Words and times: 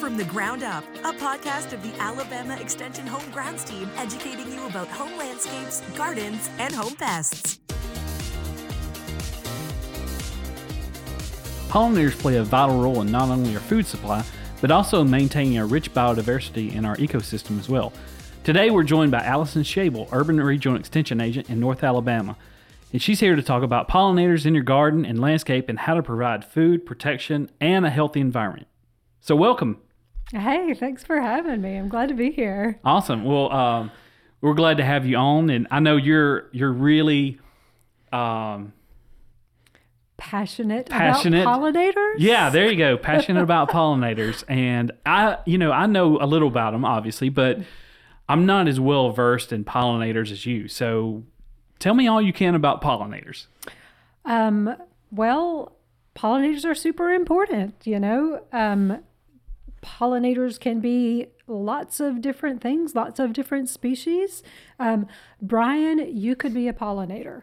From 0.00 0.16
the 0.16 0.24
Ground 0.24 0.62
Up, 0.62 0.84
a 0.98 1.12
podcast 1.12 1.72
of 1.72 1.82
the 1.82 1.92
Alabama 2.00 2.56
Extension 2.60 3.04
Home 3.04 3.28
Grounds 3.32 3.64
team 3.64 3.90
educating 3.96 4.52
you 4.52 4.64
about 4.66 4.86
home 4.86 5.18
landscapes, 5.18 5.82
gardens, 5.96 6.48
and 6.58 6.72
home 6.72 6.94
pests. 6.94 7.58
Pollinators 11.68 12.16
play 12.16 12.36
a 12.36 12.44
vital 12.44 12.80
role 12.80 13.00
in 13.02 13.10
not 13.10 13.28
only 13.28 13.52
our 13.54 13.60
food 13.60 13.86
supply, 13.86 14.24
but 14.60 14.70
also 14.70 15.02
maintaining 15.02 15.58
a 15.58 15.66
rich 15.66 15.92
biodiversity 15.92 16.72
in 16.72 16.84
our 16.84 16.96
ecosystem 16.96 17.58
as 17.58 17.68
well. 17.68 17.92
Today, 18.44 18.70
we're 18.70 18.84
joined 18.84 19.10
by 19.10 19.24
Allison 19.24 19.64
Shable, 19.64 20.08
Urban 20.12 20.40
Regional 20.40 20.78
Extension 20.78 21.20
Agent 21.20 21.50
in 21.50 21.58
North 21.58 21.82
Alabama. 21.82 22.36
And 22.92 23.02
she's 23.02 23.18
here 23.18 23.34
to 23.34 23.42
talk 23.42 23.64
about 23.64 23.88
pollinators 23.88 24.46
in 24.46 24.54
your 24.54 24.62
garden 24.62 25.04
and 25.04 25.20
landscape 25.20 25.68
and 25.68 25.80
how 25.80 25.94
to 25.94 26.04
provide 26.04 26.44
food, 26.44 26.86
protection, 26.86 27.50
and 27.60 27.84
a 27.84 27.90
healthy 27.90 28.20
environment. 28.20 28.68
So, 29.20 29.34
welcome. 29.34 29.80
Hey, 30.32 30.74
thanks 30.74 31.02
for 31.02 31.20
having 31.20 31.62
me. 31.62 31.76
I'm 31.76 31.88
glad 31.88 32.08
to 32.10 32.14
be 32.14 32.30
here. 32.30 32.78
Awesome. 32.84 33.24
Well, 33.24 33.50
um, 33.50 33.90
we're 34.40 34.54
glad 34.54 34.76
to 34.76 34.84
have 34.84 35.06
you 35.06 35.16
on, 35.16 35.50
and 35.50 35.66
I 35.70 35.80
know 35.80 35.96
you're 35.96 36.48
you're 36.52 36.72
really 36.72 37.38
um, 38.12 38.72
passionate, 40.18 40.90
passionate 40.90 41.42
about 41.42 41.60
pollinators. 41.60 42.14
Yeah, 42.18 42.50
there 42.50 42.70
you 42.70 42.76
go. 42.76 42.96
Passionate 42.98 43.42
about 43.42 43.70
pollinators, 43.70 44.44
and 44.48 44.92
I, 45.06 45.38
you 45.46 45.56
know, 45.56 45.72
I 45.72 45.86
know 45.86 46.18
a 46.20 46.26
little 46.26 46.48
about 46.48 46.72
them, 46.72 46.84
obviously, 46.84 47.30
but 47.30 47.58
I'm 48.28 48.44
not 48.44 48.68
as 48.68 48.78
well 48.78 49.10
versed 49.10 49.52
in 49.52 49.64
pollinators 49.64 50.30
as 50.30 50.44
you. 50.44 50.68
So, 50.68 51.24
tell 51.78 51.94
me 51.94 52.06
all 52.06 52.20
you 52.20 52.34
can 52.34 52.54
about 52.54 52.82
pollinators. 52.82 53.46
Um, 54.26 54.76
well, 55.10 55.72
pollinators 56.14 56.66
are 56.66 56.74
super 56.74 57.10
important. 57.10 57.74
You 57.86 57.98
know, 57.98 58.42
um, 58.52 59.02
pollinators 59.88 60.60
can 60.60 60.80
be 60.80 61.26
lots 61.46 62.00
of 62.00 62.20
different 62.20 62.60
things, 62.60 62.94
lots 62.94 63.18
of 63.18 63.32
different 63.32 63.68
species. 63.68 64.42
Um, 64.78 65.06
Brian, 65.40 65.98
you 66.14 66.36
could 66.36 66.52
be 66.52 66.68
a 66.68 66.72
pollinator. 66.72 67.42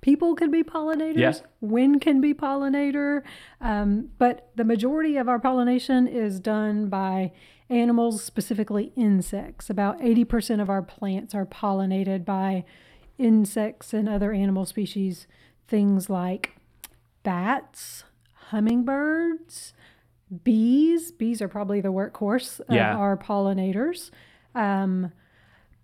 People 0.00 0.34
can 0.34 0.50
be 0.50 0.62
pollinators. 0.62 1.18
Yes. 1.18 1.42
Wind 1.60 2.00
can 2.00 2.20
be 2.20 2.34
pollinator. 2.34 3.22
Um, 3.60 4.10
but 4.18 4.50
the 4.56 4.64
majority 4.64 5.16
of 5.16 5.28
our 5.28 5.38
pollination 5.38 6.06
is 6.06 6.40
done 6.40 6.88
by 6.88 7.32
animals, 7.68 8.22
specifically 8.22 8.92
insects. 8.96 9.70
About 9.70 9.98
80% 10.00 10.60
of 10.60 10.68
our 10.68 10.82
plants 10.82 11.34
are 11.34 11.46
pollinated 11.46 12.24
by 12.24 12.64
insects 13.18 13.92
and 13.92 14.08
other 14.08 14.32
animal 14.32 14.66
species, 14.66 15.26
things 15.68 16.10
like 16.10 16.56
bats, 17.22 18.04
hummingbirds, 18.50 19.72
bees. 20.44 21.12
Bees 21.12 21.40
are 21.42 21.48
probably 21.48 21.80
the 21.80 21.92
workhorse 21.92 22.60
of 22.60 22.74
Yeah. 22.74 22.96
our 22.96 23.16
pollinators. 23.16 24.10
Um, 24.54 25.12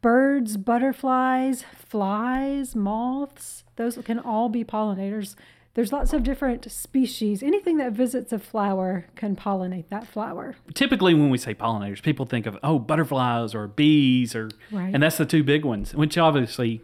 birds, 0.01 0.57
butterflies, 0.57 1.65
flies, 1.75 2.77
moths, 2.77 3.65
those 3.77 3.97
can 3.99 4.19
all 4.19 4.49
be 4.49 4.65
pollinators. 4.65 5.35
There's 5.75 5.93
lots 5.93 6.13
of 6.13 6.23
different 6.25 6.71
species. 6.71 7.43
Anything 7.43 7.77
that 7.77 7.93
visits 7.93 8.33
a 8.33 8.39
flower 8.39 9.07
can 9.15 9.37
pollinate 9.37 9.89
that 9.91 10.07
flower. 10.07 10.57
Typically, 10.75 11.15
when 11.15 11.31
we 11.31 11.39
say 11.39 11.55
pollinators, 11.55 12.03
people 12.03 12.27
think 12.27 12.47
of 12.47 12.59
oh 12.65 12.79
butterflies 12.79 13.55
or 13.55 13.69
bees, 13.69 14.35
or 14.35 14.51
Right. 14.73 14.93
and 14.93 15.03
that's 15.03 15.19
the 15.19 15.27
two 15.27 15.45
big 15.45 15.65
ones, 15.65 15.95
which 15.95 16.19
obviously, 16.19 16.83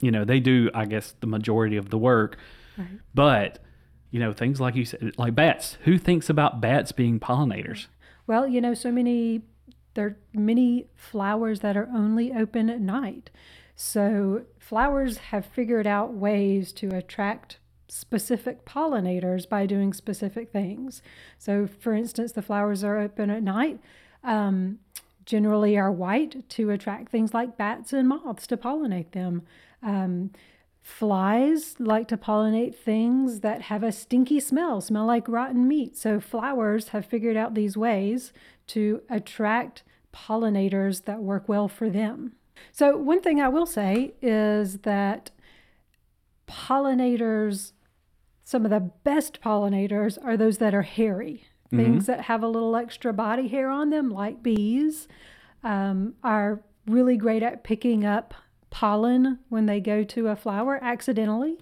you 0.00 0.10
know, 0.12 0.24
they 0.24 0.38
do. 0.38 0.70
I 0.74 0.84
guess 0.84 1.14
the 1.20 1.26
majority 1.26 1.76
of 1.76 1.90
the 1.90 1.98
work, 1.98 2.36
but 3.14 3.58
you 4.10 4.20
know, 4.20 4.32
things 4.32 4.60
like 4.60 4.74
you 4.74 4.84
said, 4.84 5.12
like 5.16 5.34
bats. 5.34 5.78
Who 5.84 5.98
thinks 5.98 6.28
about 6.28 6.60
bats 6.60 6.92
being 6.92 7.20
pollinators? 7.20 7.86
Well, 8.26 8.46
you 8.46 8.60
know, 8.60 8.74
so 8.74 8.90
many 8.90 9.42
there 9.94 10.06
are 10.06 10.16
many 10.34 10.86
flowers 10.94 11.60
that 11.60 11.76
are 11.76 11.88
only 11.92 12.32
open 12.32 12.68
at 12.68 12.80
night. 12.80 13.30
So 13.74 14.42
flowers 14.58 15.18
have 15.18 15.46
figured 15.46 15.86
out 15.86 16.12
ways 16.12 16.72
to 16.74 16.94
attract 16.94 17.58
specific 17.88 18.64
pollinators 18.64 19.48
by 19.48 19.66
doing 19.66 19.92
specific 19.92 20.50
things. 20.50 21.02
So, 21.38 21.66
for 21.66 21.94
instance, 21.94 22.32
the 22.32 22.42
flowers 22.42 22.84
are 22.84 22.98
open 22.98 23.30
at 23.30 23.42
night. 23.42 23.80
Um, 24.22 24.80
generally 25.24 25.76
are 25.76 25.90
white 25.90 26.48
to 26.50 26.70
attract 26.70 27.10
things 27.10 27.34
like 27.34 27.56
bats 27.56 27.92
and 27.92 28.08
moths 28.08 28.46
to 28.46 28.56
pollinate 28.56 29.12
them. 29.12 29.42
Um, 29.82 30.30
Flies 30.86 31.74
like 31.80 32.06
to 32.06 32.16
pollinate 32.16 32.76
things 32.76 33.40
that 33.40 33.62
have 33.62 33.82
a 33.82 33.90
stinky 33.90 34.38
smell, 34.38 34.80
smell 34.80 35.04
like 35.04 35.26
rotten 35.26 35.66
meat. 35.66 35.96
So, 35.96 36.20
flowers 36.20 36.90
have 36.90 37.04
figured 37.04 37.36
out 37.36 37.54
these 37.54 37.76
ways 37.76 38.32
to 38.68 39.02
attract 39.10 39.82
pollinators 40.14 41.04
that 41.04 41.20
work 41.20 41.48
well 41.48 41.66
for 41.66 41.90
them. 41.90 42.34
So, 42.70 42.96
one 42.96 43.20
thing 43.20 43.40
I 43.40 43.48
will 43.48 43.66
say 43.66 44.14
is 44.22 44.78
that 44.78 45.32
pollinators, 46.46 47.72
some 48.44 48.64
of 48.64 48.70
the 48.70 48.92
best 49.02 49.40
pollinators 49.42 50.16
are 50.22 50.36
those 50.36 50.58
that 50.58 50.72
are 50.72 50.82
hairy, 50.82 51.48
things 51.68 52.06
that 52.06 52.22
have 52.22 52.44
a 52.44 52.48
little 52.48 52.76
extra 52.76 53.12
body 53.12 53.48
hair 53.48 53.68
on 53.68 53.90
them, 53.90 54.08
like 54.08 54.40
bees, 54.40 55.08
um, 55.64 56.14
are 56.22 56.62
really 56.86 57.16
great 57.16 57.42
at 57.42 57.64
picking 57.64 58.04
up 58.04 58.34
pollen 58.70 59.38
when 59.48 59.66
they 59.66 59.80
go 59.80 60.04
to 60.04 60.28
a 60.28 60.36
flower 60.36 60.78
accidentally 60.82 61.58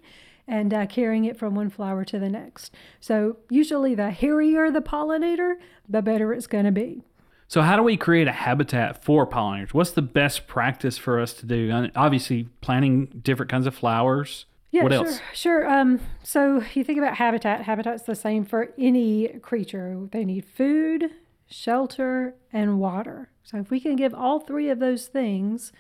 and 0.47 0.75
uh, 0.75 0.87
carrying 0.87 1.25
it 1.25 1.39
from 1.39 1.55
one 1.55 1.71
flower 1.71 2.05
to 2.05 2.19
the 2.19 2.29
next. 2.29 2.75
So, 3.01 3.39
usually, 3.49 3.95
the 3.95 4.11
hairier 4.11 4.71
the 4.71 4.83
pollinator, 4.83 5.55
the 5.89 6.03
better 6.03 6.33
it's 6.33 6.47
going 6.47 6.67
to 6.67 6.73
be. 6.73 7.03
So, 7.49 7.63
how 7.63 7.77
do 7.77 7.83
we 7.83 7.97
create 7.97 8.29
a 8.29 8.33
habitat 8.33 9.05
for 9.05 9.27
pollinators? 9.27 9.73
What's 9.73 9.93
the 9.93 10.03
best 10.03 10.47
practice 10.47 10.99
for 10.99 11.21
us 11.21 11.33
to 11.35 11.47
do? 11.47 11.91
Obviously, 11.95 12.49
planting 12.61 13.07
different 13.23 13.51
kinds 13.51 13.67
of 13.67 13.75
flowers. 13.75 14.47
Yeah, 14.71 14.83
what 14.83 14.93
sure, 14.93 15.07
else? 15.07 15.21
sure. 15.33 15.71
Um, 15.71 16.01
so 16.25 16.65
you 16.75 16.83
think 16.83 16.99
about 16.99 17.15
habitat. 17.15 17.63
Habitat's 17.63 18.03
the 18.03 18.17
same 18.17 18.45
for 18.45 18.73
any 18.77 19.29
creature. 19.41 20.09
They 20.11 20.25
need 20.25 20.45
food, 20.45 21.13
shelter, 21.47 22.35
and 22.53 22.81
water. 22.81 23.31
So 23.45 23.59
if 23.59 23.71
we 23.71 23.79
can 23.79 23.95
give 23.95 24.13
all 24.13 24.41
three 24.41 24.69
of 24.71 24.81
those 24.81 25.07
things 25.07 25.71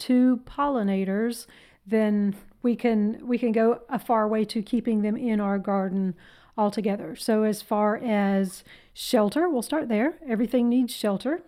to 0.00 0.40
pollinators, 0.44 1.46
then 1.86 2.34
we 2.62 2.76
can 2.76 3.26
we 3.26 3.38
can 3.38 3.52
go 3.52 3.80
a 3.88 3.98
far 3.98 4.28
way 4.28 4.44
to 4.46 4.62
keeping 4.62 5.02
them 5.02 5.16
in 5.16 5.40
our 5.40 5.58
garden 5.58 6.14
altogether. 6.56 7.16
So 7.16 7.42
as 7.42 7.62
far 7.62 7.96
as 7.96 8.64
shelter, 8.92 9.48
we'll 9.48 9.62
start 9.62 9.88
there. 9.88 10.14
Everything 10.26 10.68
needs 10.68 10.92
shelter. 10.92 11.42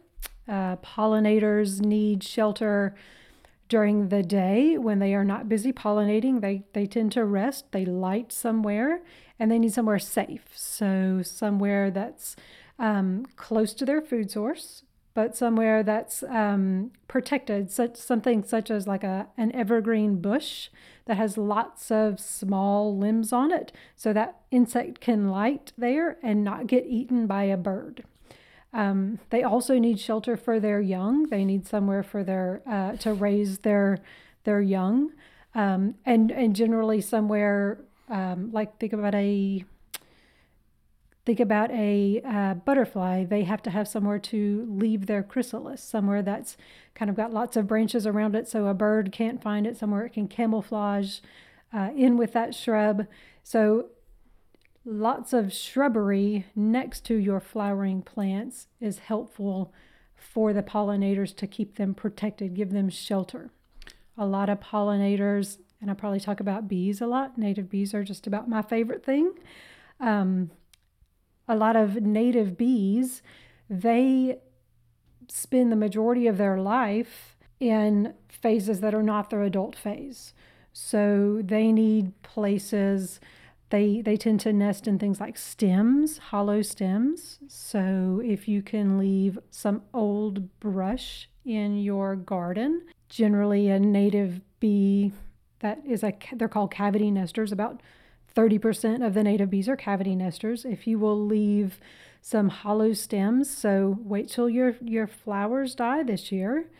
Uh, 0.48 0.76
pollinators 0.76 1.80
need 1.80 2.24
shelter 2.24 2.94
during 3.68 4.08
the 4.08 4.22
day 4.22 4.76
when 4.76 4.98
they 4.98 5.14
are 5.14 5.24
not 5.24 5.48
busy 5.48 5.72
pollinating 5.72 6.42
they 6.42 6.62
they 6.74 6.84
tend 6.84 7.10
to 7.10 7.24
rest 7.24 7.72
they 7.72 7.86
light 7.86 8.30
somewhere 8.30 9.00
and 9.38 9.50
they 9.50 9.58
need 9.58 9.72
somewhere 9.72 9.98
safe 9.98 10.44
so 10.52 11.22
somewhere 11.22 11.90
that's 11.90 12.36
um, 12.78 13.24
close 13.36 13.72
to 13.72 13.86
their 13.86 14.02
food 14.02 14.30
source 14.30 14.82
but 15.14 15.36
somewhere 15.36 15.82
that's 15.82 16.22
um, 16.24 16.90
protected 17.08 17.70
such 17.70 17.96
something 17.96 18.42
such 18.42 18.70
as 18.70 18.86
like 18.86 19.04
a 19.04 19.26
an 19.36 19.52
evergreen 19.52 20.20
bush 20.20 20.68
that 21.04 21.16
has 21.16 21.36
lots 21.36 21.90
of 21.90 22.20
small 22.20 22.96
limbs 22.96 23.32
on 23.32 23.52
it 23.52 23.72
so 23.96 24.12
that 24.12 24.40
insect 24.50 25.00
can 25.00 25.28
light 25.28 25.72
there 25.76 26.16
and 26.22 26.44
not 26.44 26.66
get 26.66 26.86
eaten 26.86 27.26
by 27.26 27.44
a 27.44 27.56
bird 27.56 28.04
um, 28.72 29.18
they 29.30 29.42
also 29.42 29.78
need 29.78 30.00
shelter 30.00 30.36
for 30.36 30.58
their 30.58 30.80
young. 30.80 31.24
They 31.24 31.44
need 31.44 31.66
somewhere 31.66 32.02
for 32.02 32.24
their 32.24 32.62
uh, 32.66 32.96
to 32.98 33.12
raise 33.12 33.58
their 33.58 33.98
their 34.44 34.60
young, 34.60 35.12
um, 35.54 35.94
and 36.06 36.30
and 36.30 36.56
generally 36.56 37.00
somewhere 37.00 37.80
um, 38.08 38.50
like 38.52 38.78
think 38.78 38.92
about 38.92 39.14
a 39.14 39.64
think 41.24 41.40
about 41.40 41.70
a 41.70 42.20
uh, 42.24 42.54
butterfly. 42.54 43.24
They 43.24 43.44
have 43.44 43.62
to 43.62 43.70
have 43.70 43.86
somewhere 43.86 44.18
to 44.18 44.66
leave 44.68 45.06
their 45.06 45.22
chrysalis, 45.22 45.82
somewhere 45.82 46.22
that's 46.22 46.56
kind 46.94 47.08
of 47.08 47.16
got 47.16 47.32
lots 47.32 47.56
of 47.56 47.66
branches 47.66 48.06
around 48.06 48.34
it, 48.34 48.48
so 48.48 48.66
a 48.66 48.74
bird 48.74 49.12
can't 49.12 49.42
find 49.42 49.66
it. 49.66 49.76
Somewhere 49.76 50.06
it 50.06 50.12
can 50.12 50.28
camouflage 50.28 51.20
uh, 51.72 51.90
in 51.96 52.16
with 52.16 52.32
that 52.32 52.54
shrub. 52.54 53.06
So 53.42 53.90
lots 54.84 55.32
of 55.32 55.52
shrubbery 55.52 56.46
next 56.56 57.04
to 57.06 57.14
your 57.14 57.40
flowering 57.40 58.02
plants 58.02 58.66
is 58.80 58.98
helpful 58.98 59.72
for 60.16 60.52
the 60.52 60.62
pollinators 60.62 61.34
to 61.36 61.46
keep 61.46 61.76
them 61.76 61.94
protected, 61.94 62.54
give 62.54 62.72
them 62.72 62.88
shelter. 62.88 63.50
A 64.18 64.26
lot 64.26 64.48
of 64.48 64.60
pollinators, 64.60 65.58
and 65.80 65.90
I 65.90 65.94
probably 65.94 66.20
talk 66.20 66.40
about 66.40 66.68
bees 66.68 67.00
a 67.00 67.06
lot, 67.06 67.38
native 67.38 67.70
bees 67.70 67.94
are 67.94 68.04
just 68.04 68.26
about 68.26 68.48
my 68.48 68.62
favorite 68.62 69.04
thing. 69.04 69.32
Um, 70.00 70.50
a 71.48 71.56
lot 71.56 71.76
of 71.76 72.02
native 72.02 72.56
bees, 72.56 73.22
they 73.68 74.38
spend 75.28 75.72
the 75.72 75.76
majority 75.76 76.26
of 76.26 76.38
their 76.38 76.58
life 76.58 77.36
in 77.60 78.14
phases 78.28 78.80
that 78.80 78.94
are 78.94 79.02
not 79.02 79.30
their 79.30 79.42
adult 79.42 79.76
phase. 79.76 80.34
So 80.72 81.40
they 81.42 81.70
need 81.72 82.20
places 82.22 83.20
they 83.72 84.02
they 84.02 84.18
tend 84.18 84.38
to 84.40 84.52
nest 84.52 84.86
in 84.86 84.98
things 84.98 85.18
like 85.18 85.38
stems, 85.38 86.18
hollow 86.18 86.60
stems. 86.60 87.38
So 87.48 88.20
if 88.22 88.46
you 88.46 88.60
can 88.60 88.98
leave 88.98 89.38
some 89.50 89.82
old 89.94 90.60
brush 90.60 91.28
in 91.44 91.78
your 91.78 92.14
garden, 92.14 92.82
generally 93.08 93.70
a 93.70 93.80
native 93.80 94.42
bee 94.60 95.12
that 95.60 95.80
is 95.86 96.04
a 96.04 96.12
they're 96.34 96.48
called 96.48 96.70
cavity 96.70 97.10
nesters. 97.10 97.50
About 97.50 97.82
30% 98.34 99.04
of 99.04 99.14
the 99.14 99.22
native 99.22 99.50
bees 99.50 99.68
are 99.68 99.76
cavity 99.76 100.16
nesters. 100.16 100.64
If 100.64 100.86
you 100.86 100.98
will 100.98 101.18
leave 101.18 101.78
some 102.20 102.48
hollow 102.48 102.92
stems, 102.92 103.50
so 103.50 103.98
wait 104.00 104.28
till 104.28 104.48
your 104.48 104.76
your 104.80 105.06
flowers 105.06 105.74
die 105.74 106.02
this 106.02 106.30
year. 106.30 106.70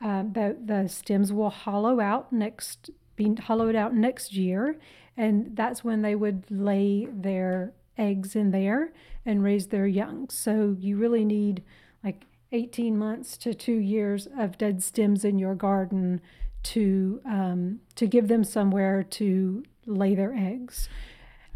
Uh, 0.00 0.22
the 0.22 0.56
the 0.64 0.88
stems 0.88 1.32
will 1.32 1.50
hollow 1.50 2.00
out 2.00 2.32
next 2.32 2.90
be 3.16 3.34
hollowed 3.34 3.74
out 3.74 3.94
next 3.94 4.32
year 4.32 4.76
and 5.16 5.54
that's 5.54 5.84
when 5.84 6.02
they 6.02 6.14
would 6.14 6.44
lay 6.50 7.06
their 7.10 7.72
eggs 7.98 8.34
in 8.34 8.50
there 8.50 8.92
and 9.26 9.42
raise 9.42 9.68
their 9.68 9.86
young. 9.86 10.28
So 10.30 10.76
you 10.78 10.96
really 10.96 11.24
need 11.24 11.62
like 12.02 12.24
18 12.52 12.98
months 12.98 13.36
to 13.38 13.54
two 13.54 13.76
years 13.76 14.28
of 14.38 14.58
dead 14.58 14.82
stems 14.82 15.24
in 15.24 15.38
your 15.38 15.54
garden 15.54 16.20
to 16.64 17.20
um, 17.24 17.80
to 17.96 18.06
give 18.06 18.28
them 18.28 18.44
somewhere 18.44 19.02
to 19.02 19.64
lay 19.86 20.14
their 20.14 20.32
eggs. 20.34 20.88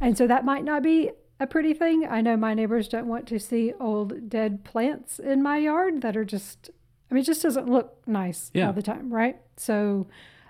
And 0.00 0.16
so 0.18 0.26
that 0.26 0.44
might 0.44 0.64
not 0.64 0.82
be 0.82 1.10
a 1.40 1.46
pretty 1.46 1.74
thing. 1.74 2.06
I 2.08 2.20
know 2.20 2.36
my 2.36 2.54
neighbors 2.54 2.88
don't 2.88 3.06
want 3.06 3.26
to 3.28 3.38
see 3.38 3.72
old 3.80 4.28
dead 4.28 4.64
plants 4.64 5.18
in 5.18 5.42
my 5.42 5.58
yard 5.58 6.00
that 6.02 6.16
are 6.16 6.24
just 6.24 6.70
I 7.10 7.14
mean 7.14 7.22
it 7.22 7.26
just 7.26 7.42
doesn't 7.42 7.68
look 7.68 8.06
nice 8.06 8.50
Yeah. 8.54 8.66
all 8.68 8.72
the 8.72 8.82
time, 8.82 9.12
right? 9.12 9.36
So 9.56 10.06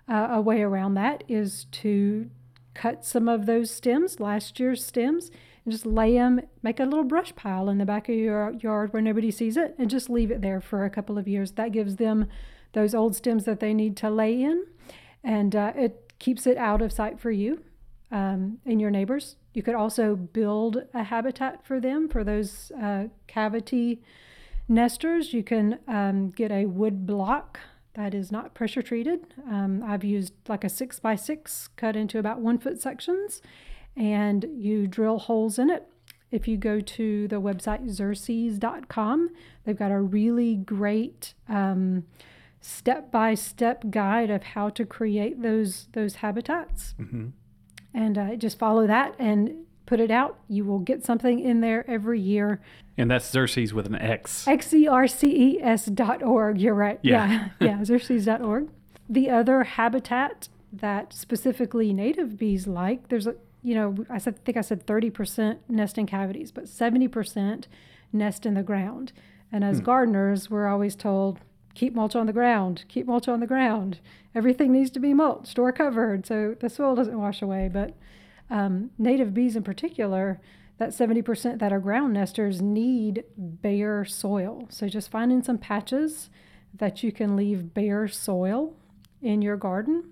uh, 0.08 0.28
a 0.30 0.40
way 0.40 0.62
around 0.62 0.94
that 0.94 1.24
is 1.28 1.66
to 1.72 2.30
cut 2.74 3.04
some 3.04 3.28
of 3.28 3.46
those 3.46 3.70
stems, 3.70 4.20
last 4.20 4.58
year's 4.60 4.84
stems, 4.84 5.30
and 5.64 5.72
just 5.72 5.84
lay 5.86 6.14
them, 6.14 6.40
make 6.62 6.78
a 6.78 6.84
little 6.84 7.04
brush 7.04 7.34
pile 7.34 7.68
in 7.68 7.78
the 7.78 7.84
back 7.84 8.08
of 8.08 8.14
your 8.14 8.52
yard 8.60 8.92
where 8.92 9.02
nobody 9.02 9.30
sees 9.30 9.56
it, 9.56 9.74
and 9.78 9.90
just 9.90 10.08
leave 10.08 10.30
it 10.30 10.42
there 10.42 10.60
for 10.60 10.84
a 10.84 10.90
couple 10.90 11.18
of 11.18 11.26
years. 11.26 11.52
That 11.52 11.72
gives 11.72 11.96
them 11.96 12.26
those 12.76 12.94
old 12.94 13.16
stems 13.16 13.46
that 13.46 13.58
they 13.58 13.72
need 13.72 13.96
to 13.96 14.10
lay 14.10 14.42
in, 14.42 14.66
and 15.24 15.56
uh, 15.56 15.72
it 15.74 16.12
keeps 16.18 16.46
it 16.46 16.58
out 16.58 16.82
of 16.82 16.92
sight 16.92 17.18
for 17.18 17.30
you 17.30 17.62
um, 18.12 18.58
and 18.66 18.82
your 18.82 18.90
neighbors. 18.90 19.36
You 19.54 19.62
could 19.62 19.74
also 19.74 20.14
build 20.14 20.82
a 20.92 21.04
habitat 21.04 21.64
for 21.66 21.80
them, 21.80 22.06
for 22.06 22.22
those 22.22 22.70
uh, 22.80 23.04
cavity 23.26 24.02
nesters. 24.68 25.32
You 25.32 25.42
can 25.42 25.78
um, 25.88 26.32
get 26.32 26.52
a 26.52 26.66
wood 26.66 27.06
block 27.06 27.60
that 27.94 28.12
is 28.12 28.30
not 28.30 28.52
pressure 28.52 28.82
treated. 28.82 29.20
Um, 29.50 29.82
I've 29.82 30.04
used 30.04 30.34
like 30.46 30.62
a 30.62 30.68
six 30.68 31.00
by 31.00 31.16
six 31.16 31.70
cut 31.76 31.96
into 31.96 32.18
about 32.18 32.40
one 32.40 32.58
foot 32.58 32.82
sections, 32.82 33.40
and 33.96 34.44
you 34.54 34.86
drill 34.86 35.18
holes 35.18 35.58
in 35.58 35.70
it. 35.70 35.88
If 36.30 36.46
you 36.46 36.58
go 36.58 36.80
to 36.80 37.26
the 37.28 37.40
website 37.40 37.88
xerces.com, 37.88 39.30
they've 39.64 39.78
got 39.78 39.92
a 39.92 40.00
really 40.00 40.56
great 40.56 41.32
step 41.48 42.02
by 43.10 43.34
step 43.34 43.84
guide 43.90 44.30
of 44.30 44.42
how 44.42 44.68
to 44.70 44.84
create 44.84 45.42
those 45.42 45.88
those 45.92 46.16
habitats. 46.16 46.94
And 47.94 48.18
uh, 48.18 48.36
just 48.36 48.58
follow 48.58 48.86
that 48.86 49.14
and 49.18 49.66
put 49.86 50.00
it 50.00 50.10
out. 50.10 50.38
You 50.48 50.64
will 50.64 50.80
get 50.80 51.04
something 51.04 51.40
in 51.40 51.60
there 51.60 51.88
every 51.88 52.20
year. 52.20 52.60
And 52.98 53.10
that's 53.10 53.30
Xerces 53.30 53.72
with 53.72 53.86
an 53.86 53.94
X. 53.94 54.46
X-E-R-C-E-S 54.46 55.86
dot 55.86 56.22
org. 56.22 56.60
You're 56.60 56.74
right. 56.74 56.98
Yeah. 57.02 57.48
Yeah. 57.60 57.84
yeah. 57.88 58.36
org. 58.40 58.68
The 59.08 59.30
other 59.30 59.64
habitat 59.64 60.48
that 60.72 61.12
specifically 61.12 61.92
native 61.92 62.36
bees 62.36 62.66
like, 62.66 63.08
there's 63.08 63.26
a, 63.26 63.36
you 63.62 63.74
know, 63.74 63.94
I 64.10 64.18
said, 64.18 64.44
think 64.44 64.56
I 64.56 64.62
said 64.62 64.86
30% 64.86 65.58
nest 65.68 65.96
in 65.96 66.06
cavities, 66.06 66.50
but 66.50 66.64
70% 66.64 67.64
nest 68.12 68.44
in 68.44 68.54
the 68.54 68.62
ground. 68.62 69.12
And 69.52 69.62
as 69.62 69.80
gardeners, 69.80 70.50
we're 70.50 70.66
always 70.66 70.96
told, 70.96 71.38
keep 71.76 71.94
mulch 71.94 72.16
on 72.16 72.26
the 72.26 72.32
ground, 72.32 72.84
keep 72.88 73.06
mulch 73.06 73.28
on 73.28 73.40
the 73.40 73.46
ground. 73.46 74.00
Everything 74.34 74.72
needs 74.72 74.90
to 74.90 74.98
be 74.98 75.14
mulched 75.14 75.58
or 75.58 75.70
covered 75.70 76.26
so 76.26 76.56
the 76.58 76.70
soil 76.70 76.96
doesn't 76.96 77.18
wash 77.18 77.42
away. 77.42 77.70
But 77.72 77.94
um, 78.50 78.90
native 78.98 79.34
bees 79.34 79.54
in 79.56 79.62
particular, 79.62 80.40
that 80.78 80.90
70% 80.90 81.58
that 81.58 81.72
are 81.72 81.78
ground 81.78 82.14
nesters 82.14 82.60
need 82.60 83.24
bare 83.36 84.04
soil. 84.04 84.66
So 84.70 84.88
just 84.88 85.10
finding 85.10 85.42
some 85.42 85.58
patches 85.58 86.30
that 86.74 87.02
you 87.02 87.12
can 87.12 87.36
leave 87.36 87.74
bare 87.74 88.08
soil 88.08 88.74
in 89.22 89.42
your 89.42 89.56
garden, 89.56 90.04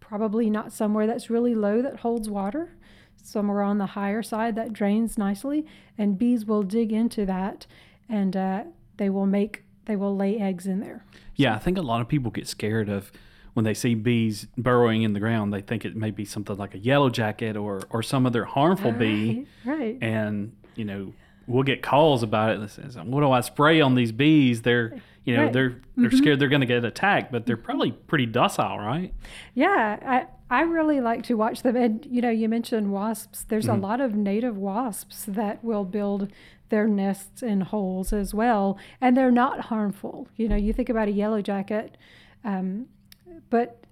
probably 0.00 0.50
not 0.50 0.72
somewhere 0.72 1.06
that's 1.06 1.30
really 1.30 1.54
low 1.54 1.80
that 1.82 2.00
holds 2.00 2.28
water, 2.28 2.76
somewhere 3.16 3.62
on 3.62 3.78
the 3.78 3.86
higher 3.86 4.22
side 4.22 4.54
that 4.56 4.72
drains 4.72 5.16
nicely, 5.16 5.66
and 5.96 6.18
bees 6.18 6.44
will 6.44 6.62
dig 6.62 6.92
into 6.92 7.24
that 7.26 7.66
and 8.08 8.36
uh, 8.36 8.64
they 8.96 9.08
will 9.08 9.26
make 9.26 9.64
they 9.86 9.96
will 9.96 10.16
lay 10.16 10.38
eggs 10.38 10.66
in 10.66 10.80
there. 10.80 11.04
Yeah, 11.36 11.54
I 11.54 11.58
think 11.58 11.78
a 11.78 11.82
lot 11.82 12.00
of 12.00 12.08
people 12.08 12.30
get 12.30 12.46
scared 12.48 12.88
of 12.88 13.10
when 13.54 13.64
they 13.64 13.74
see 13.74 13.94
bees 13.94 14.46
burrowing 14.56 15.02
in 15.02 15.12
the 15.12 15.20
ground. 15.20 15.52
They 15.52 15.60
think 15.60 15.84
it 15.84 15.96
may 15.96 16.10
be 16.10 16.24
something 16.24 16.56
like 16.56 16.74
a 16.74 16.78
yellow 16.78 17.10
jacket 17.10 17.56
or 17.56 17.82
or 17.90 18.02
some 18.02 18.26
other 18.26 18.44
harmful 18.44 18.92
bee, 18.92 19.46
Right, 19.64 19.78
right. 19.78 19.98
and 20.00 20.54
you 20.74 20.84
know 20.84 21.12
we'll 21.46 21.62
get 21.62 21.82
calls 21.82 22.22
about 22.22 22.50
it 22.50 22.60
that 22.60 22.70
says, 22.70 22.96
"What 22.96 23.20
do 23.20 23.30
I 23.30 23.40
spray 23.40 23.80
on 23.80 23.94
these 23.94 24.12
bees?" 24.12 24.62
They're 24.62 25.00
you 25.24 25.36
know 25.36 25.44
Right. 25.44 25.52
they're 25.52 25.80
they're 25.96 26.10
mm-hmm. 26.10 26.18
scared 26.18 26.38
they're 26.38 26.48
going 26.48 26.60
to 26.60 26.66
get 26.66 26.84
attacked, 26.84 27.32
but 27.32 27.46
they're 27.46 27.56
mm-hmm. 27.56 27.64
probably 27.64 27.92
pretty 27.92 28.26
docile, 28.26 28.78
right? 28.78 29.12
Yeah, 29.54 29.98
I 30.02 30.26
I 30.54 30.60
really 30.60 31.00
like 31.00 31.24
to 31.24 31.34
watch 31.34 31.62
them. 31.62 31.74
And 31.74 32.06
you 32.08 32.22
know, 32.22 32.30
you 32.30 32.48
mentioned 32.48 32.92
wasps. 32.92 33.42
There's 33.42 33.66
a 33.66 33.74
lot 33.74 34.00
of 34.00 34.14
native 34.14 34.56
wasps 34.56 35.24
that 35.26 35.64
will 35.64 35.84
build 35.84 36.30
their 36.68 36.86
nests 36.86 37.42
in 37.42 37.62
holes 37.62 38.12
as 38.12 38.32
well, 38.32 38.78
and 39.00 39.16
they're 39.16 39.32
not 39.32 39.62
harmful. 39.62 40.28
You 40.36 40.48
know, 40.48 40.54
you 40.54 40.72
think 40.72 40.88
about 40.88 41.08
a 41.08 41.10
yellow 41.10 41.42
jacket, 41.42 41.96
um, 42.44 42.86
but 43.50 43.84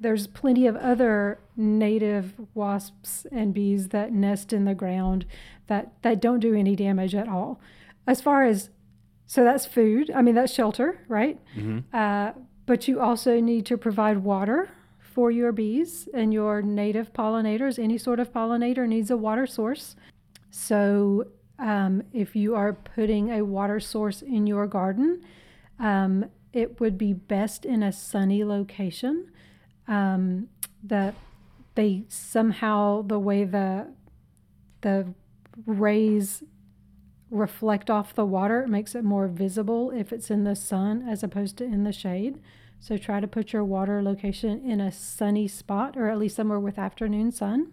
there's 0.00 0.26
plenty 0.26 0.66
of 0.66 0.74
other 0.74 1.38
native 1.56 2.34
wasps 2.52 3.24
and 3.30 3.54
bees 3.54 3.90
that 3.90 4.12
nest 4.12 4.52
in 4.52 4.64
the 4.64 4.74
ground 4.74 5.24
that 5.68 5.92
that 6.02 6.20
don't 6.20 6.40
do 6.40 6.52
any 6.52 6.74
damage 6.74 7.14
at 7.14 7.28
all. 7.28 7.60
As 8.08 8.20
far 8.20 8.42
as 8.42 8.70
so 9.28 9.44
that's 9.44 9.66
food. 9.66 10.10
I 10.12 10.22
mean 10.22 10.34
that's 10.34 10.52
shelter, 10.52 10.98
right? 11.06 11.38
Uh, 11.94 12.32
but 12.66 12.88
you 12.88 12.98
also 12.98 13.40
need 13.40 13.66
to 13.66 13.76
provide 13.76 14.18
water 14.18 14.70
for 15.12 15.30
your 15.30 15.52
bees 15.52 16.08
and 16.14 16.32
your 16.32 16.62
native 16.62 17.12
pollinators. 17.12 17.78
Any 17.78 17.98
sort 17.98 18.20
of 18.20 18.32
pollinator 18.32 18.86
needs 18.86 19.10
a 19.10 19.16
water 19.16 19.46
source. 19.46 19.96
So 20.50 21.28
um, 21.58 22.02
if 22.12 22.36
you 22.36 22.54
are 22.54 22.72
putting 22.72 23.30
a 23.30 23.44
water 23.44 23.80
source 23.80 24.22
in 24.22 24.46
your 24.46 24.66
garden, 24.66 25.22
um, 25.78 26.26
it 26.52 26.80
would 26.80 26.96
be 26.96 27.12
best 27.12 27.64
in 27.64 27.82
a 27.82 27.92
sunny 27.92 28.44
location. 28.44 29.30
Um, 29.86 30.48
that 30.82 31.14
they 31.74 32.04
somehow 32.08 33.02
the 33.02 33.18
way 33.18 33.44
the 33.44 33.92
the 34.82 35.14
rays 35.66 36.42
reflect 37.30 37.90
off 37.90 38.14
the 38.14 38.24
water 38.24 38.62
it 38.62 38.68
makes 38.68 38.94
it 38.94 39.04
more 39.04 39.28
visible 39.28 39.90
if 39.90 40.12
it's 40.12 40.30
in 40.30 40.44
the 40.44 40.56
sun 40.56 41.06
as 41.08 41.22
opposed 41.22 41.56
to 41.58 41.64
in 41.64 41.84
the 41.84 41.92
shade. 41.92 42.38
So 42.80 42.96
try 42.96 43.20
to 43.20 43.26
put 43.26 43.52
your 43.52 43.64
water 43.64 44.02
location 44.02 44.62
in 44.64 44.80
a 44.80 44.92
sunny 44.92 45.48
spot 45.48 45.96
or 45.96 46.08
at 46.08 46.18
least 46.18 46.36
somewhere 46.36 46.60
with 46.60 46.78
afternoon 46.78 47.32
sun. 47.32 47.72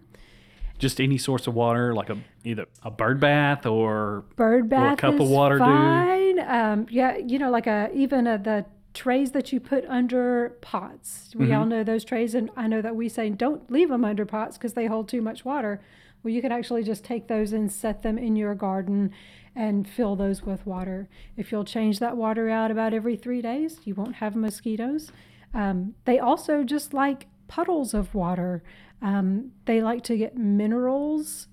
Just 0.78 1.00
any 1.00 1.16
source 1.16 1.46
of 1.46 1.54
water, 1.54 1.94
like 1.94 2.10
a 2.10 2.18
either 2.44 2.66
a 2.82 2.90
bird 2.90 3.18
bath 3.18 3.64
or 3.64 4.24
Bird 4.36 4.68
bath 4.68 4.98
cup 4.98 5.18
of 5.18 5.28
water 5.28 5.58
fine. 5.58 6.38
Um, 6.40 6.86
yeah, 6.90 7.16
you 7.16 7.38
know, 7.38 7.50
like 7.50 7.66
a 7.66 7.90
even 7.94 8.26
a, 8.26 8.36
the 8.36 8.66
trays 8.92 9.32
that 9.32 9.52
you 9.52 9.60
put 9.60 9.86
under 9.86 10.50
pots. 10.60 11.32
We 11.34 11.46
Mm-hmm. 11.46 11.54
all 11.54 11.66
know 11.66 11.82
those 11.84 12.04
trays, 12.04 12.34
and 12.34 12.50
I 12.56 12.66
know 12.66 12.82
that 12.82 12.94
we 12.94 13.08
say 13.08 13.30
don't 13.30 13.70
leave 13.70 13.88
them 13.88 14.04
under 14.04 14.26
pots 14.26 14.58
because 14.58 14.74
they 14.74 14.84
hold 14.86 15.08
too 15.08 15.22
much 15.22 15.46
water. 15.46 15.80
Well, 16.22 16.34
you 16.34 16.42
can 16.42 16.52
actually 16.52 16.82
just 16.82 17.04
take 17.04 17.28
those 17.28 17.52
and 17.54 17.72
set 17.72 18.02
them 18.02 18.18
in 18.18 18.36
your 18.36 18.54
garden 18.54 19.12
and 19.56 19.88
fill 19.88 20.14
those 20.14 20.42
with 20.42 20.66
water. 20.66 21.08
If 21.36 21.50
you'll 21.50 21.64
change 21.64 21.98
that 21.98 22.16
water 22.16 22.50
out 22.50 22.70
about 22.70 22.92
every 22.92 23.16
three 23.16 23.40
days, 23.40 23.80
you 23.84 23.94
won't 23.94 24.16
have 24.16 24.36
mosquitoes. 24.36 25.10
Um, 25.54 25.94
they 26.04 26.18
also 26.18 26.62
just 26.62 26.92
like 26.92 27.26
puddles 27.48 27.94
of 27.94 28.14
water. 28.14 28.62
Um, 29.00 29.52
they 29.64 29.82
like 29.82 30.04
to 30.04 30.16
get 30.16 30.36
minerals 30.36 31.48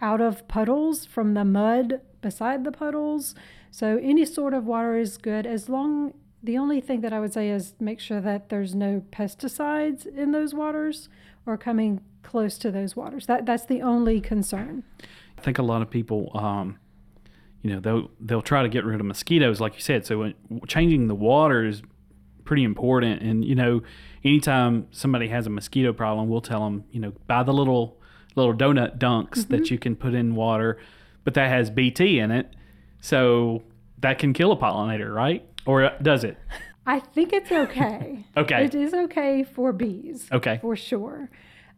out 0.00 0.20
of 0.20 0.46
puddles 0.48 1.06
from 1.06 1.34
the 1.34 1.44
mud 1.44 2.00
beside 2.20 2.64
the 2.64 2.72
puddles. 2.72 3.34
So 3.70 3.98
any 4.02 4.24
sort 4.24 4.52
of 4.52 4.66
water 4.66 4.96
is 4.96 5.16
good 5.16 5.46
as 5.46 5.68
long 5.68 6.14
the 6.42 6.58
only 6.58 6.80
thing 6.80 7.00
that 7.00 7.12
I 7.12 7.20
would 7.20 7.32
say 7.32 7.48
is 7.48 7.74
make 7.80 8.00
sure 8.00 8.20
that 8.20 8.50
there's 8.50 8.74
no 8.74 9.02
pesticides 9.10 10.06
in 10.06 10.32
those 10.32 10.52
waters 10.52 11.08
or 11.46 11.56
coming 11.56 12.02
close 12.22 12.58
to 12.58 12.70
those 12.70 12.94
waters. 12.94 13.26
That 13.26 13.46
that's 13.46 13.64
the 13.64 13.80
only 13.80 14.20
concern. 14.20 14.82
I 15.38 15.40
think 15.40 15.58
a 15.58 15.62
lot 15.62 15.80
of 15.80 15.88
people, 15.88 16.30
um, 16.34 16.78
you 17.64 17.70
know, 17.70 17.80
they'll 17.80 18.10
they'll 18.20 18.42
try 18.42 18.62
to 18.62 18.68
get 18.68 18.84
rid 18.84 19.00
of 19.00 19.06
mosquitoes, 19.06 19.58
like 19.58 19.74
you 19.74 19.80
said. 19.80 20.04
So 20.04 20.18
when, 20.18 20.34
changing 20.68 21.08
the 21.08 21.14
water 21.14 21.64
is 21.64 21.82
pretty 22.44 22.62
important. 22.62 23.22
And 23.22 23.42
you 23.42 23.54
know, 23.54 23.82
anytime 24.22 24.86
somebody 24.90 25.28
has 25.28 25.46
a 25.46 25.50
mosquito 25.50 25.94
problem, 25.94 26.28
we'll 26.28 26.42
tell 26.42 26.62
them, 26.64 26.84
you 26.92 27.00
know, 27.00 27.14
buy 27.26 27.42
the 27.42 27.54
little 27.54 27.98
little 28.36 28.52
donut 28.52 28.98
dunks 28.98 29.48
that 29.48 29.70
you 29.70 29.78
can 29.78 29.96
put 29.96 30.12
in 30.12 30.34
water, 30.34 30.78
but 31.24 31.32
that 31.34 31.48
has 31.48 31.70
BT 31.70 32.18
in 32.18 32.30
it. 32.30 32.54
So 33.00 33.62
that 34.00 34.18
can 34.18 34.34
kill 34.34 34.52
a 34.52 34.56
pollinator, 34.56 35.12
right? 35.12 35.48
Or 35.66 35.90
does 36.02 36.22
it? 36.24 36.36
I 36.86 37.00
think 37.00 37.32
it's 37.32 37.50
okay. 37.50 38.26
Okay. 38.36 38.64
It 38.64 38.74
is 38.74 38.92
okay 38.92 39.44
for 39.44 39.72
bees. 39.72 40.28
Okay. 40.32 40.58
For 40.60 40.74
sure. 40.74 41.30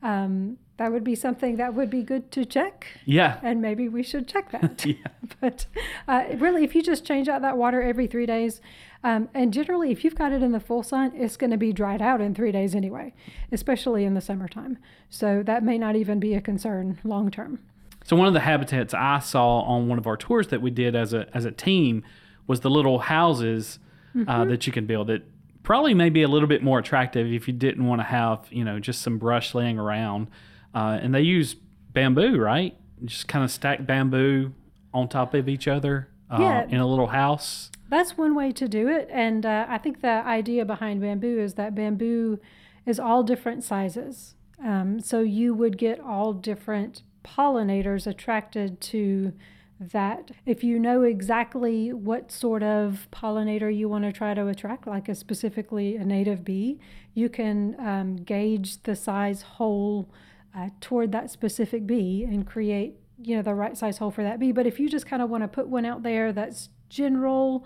Um, 0.03 0.57
that 0.79 0.93
would 0.93 1.05
be 1.05 1.15
something 1.15 1.57
that 1.57 1.75
would 1.75 1.89
be 1.89 2.03
good 2.03 2.31
to 2.33 2.45
check. 2.45 2.87
Yeah. 3.05 3.41
And 3.43 3.63
maybe 3.63 3.89
we 3.89 4.03
should 4.03 4.29
check 4.29 4.51
that. 4.53 4.85
Yeah. 4.87 4.95
But 5.41 5.67
uh, 6.07 6.25
really, 6.37 6.65
if 6.65 6.75
you 6.75 6.83
just 6.83 7.05
change 7.05 7.29
out 7.29 7.43
that 7.43 7.59
water 7.59 7.83
every 7.83 8.07
three 8.07 8.27
days, 8.27 8.61
um, 9.03 9.29
and 9.35 9.53
generally, 9.53 9.91
if 9.91 10.05
you've 10.05 10.15
got 10.15 10.33
it 10.33 10.43
in 10.43 10.53
the 10.53 10.61
full 10.61 10.83
sun, 10.83 11.13
it's 11.15 11.37
going 11.37 11.51
to 11.51 11.57
be 11.57 11.73
dried 11.73 12.01
out 12.01 12.21
in 12.21 12.35
three 12.35 12.53
days 12.53 12.75
anyway, 12.75 13.13
especially 13.53 14.05
in 14.05 14.15
the 14.15 14.21
summertime. 14.21 14.79
So 15.11 15.43
that 15.45 15.63
may 15.63 15.79
not 15.79 15.97
even 15.97 16.21
be 16.21 16.35
a 16.35 16.41
concern 16.41 16.99
long 17.05 17.31
term. 17.31 17.59
So 18.05 18.17
one 18.17 18.29
of 18.29 18.35
the 18.35 18.41
habitats 18.41 18.95
I 18.95 19.19
saw 19.19 19.61
on 19.61 19.89
one 19.89 19.99
of 19.99 20.07
our 20.07 20.17
tours 20.17 20.49
that 20.49 20.63
we 20.63 20.71
did 20.71 20.95
as 20.95 21.13
a 21.13 21.27
as 21.35 21.45
a 21.45 21.51
team 21.51 22.05
was 22.47 22.61
the 22.61 22.71
little 22.71 23.01
houses 23.01 23.81
uh, 24.27 24.45
that 24.45 24.67
you 24.67 24.73
can 24.73 24.87
build. 24.87 25.11
It 25.11 25.25
probably 25.63 25.93
may 25.93 26.11
be 26.11 26.23
a 26.23 26.29
little 26.29 26.49
bit 26.49 26.63
more 26.63 26.79
attractive 26.79 27.27
if 27.33 27.49
you 27.49 27.53
didn't 27.53 27.85
want 27.85 28.01
to 28.01 28.05
have 28.05 28.47
you 28.51 28.65
know 28.65 28.79
just 28.79 29.03
some 29.03 29.19
brush 29.19 29.55
laying 29.55 29.79
around. 29.79 30.29
Uh, 30.77 30.99
and 31.03 31.15
they 31.15 31.23
use 31.23 31.57
bamboo, 31.95 32.39
right? 32.39 32.77
Just 33.05 33.29
kind 33.29 33.43
of 33.43 33.51
stack 33.51 33.87
bamboo 33.87 34.53
on 34.93 35.09
top 35.09 35.33
of 35.33 35.49
each 35.49 35.67
other 35.67 36.09
uh, 36.31 36.37
Yeah. 36.41 36.67
in 36.69 36.79
a 36.81 36.87
little 36.87 37.07
house. 37.07 37.71
That's 37.89 38.19
one 38.19 38.35
way 38.35 38.53
to 38.53 38.69
do 38.69 38.89
it. 38.89 39.09
And 39.11 39.47
uh, 39.47 39.65
I 39.69 39.79
think 39.79 40.03
the 40.03 40.23
idea 40.27 40.65
behind 40.67 41.01
bamboo 41.01 41.39
is 41.39 41.55
that 41.55 41.75
bamboo 41.75 42.39
is 42.85 43.01
all 43.01 43.23
different 43.23 43.65
sizes. 43.65 44.35
Um, 44.63 45.01
so 45.01 45.21
you 45.21 45.55
would 45.55 45.79
get 45.79 45.99
all 46.01 46.33
different 46.35 47.03
pollinators 47.25 48.07
attracted 48.07 48.81
to 48.93 49.33
that. 49.81 50.31
If 50.45 50.63
you 50.65 50.79
know 50.79 51.03
exactly 51.03 51.93
what 51.93 52.31
sort 52.33 52.63
of 52.63 53.09
pollinator 53.13 53.75
you 53.75 53.89
want 53.89 54.05
to 54.05 54.13
try 54.13 54.35
to 54.35 54.47
attract, 54.49 54.87
like 54.87 55.09
a 55.09 55.15
specifically 55.15 55.97
a 55.97 56.05
native 56.05 56.45
bee, 56.45 56.79
you 57.15 57.29
can 57.29 57.77
um, 57.79 58.17
gauge 58.17 58.83
the 58.83 58.97
size 58.97 59.43
hole 59.43 60.09
uh, 60.57 60.71
toward 60.81 61.13
that 61.13 61.31
specific 61.31 61.87
bee 61.87 62.25
and 62.25 62.47
create 62.47 62.97
you 63.23 63.37
know 63.37 63.43
the 63.43 63.55
right 63.55 63.77
size 63.77 63.99
hole 63.99 64.11
for 64.11 64.23
that 64.23 64.39
bee. 64.39 64.53
But 64.53 64.67
if 64.67 64.79
you 64.79 64.89
just 64.89 65.07
kind 65.07 65.23
of 65.23 65.31
want 65.31 65.43
to 65.43 65.49
put 65.49 65.69
one 65.69 65.85
out 65.85 66.03
there 66.03 66.33
that's 66.33 66.69
general 66.89 67.65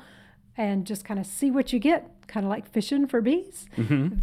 and 0.57 0.87
just 0.87 1.05
kind 1.05 1.19
of 1.21 1.27
see 1.27 1.51
what 1.51 1.73
you 1.73 1.79
get, 1.79 2.11
kind 2.27 2.45
of 2.45 2.51
like 2.51 2.71
fishing 2.71 3.07
for 3.07 3.21
bees, 3.21 3.67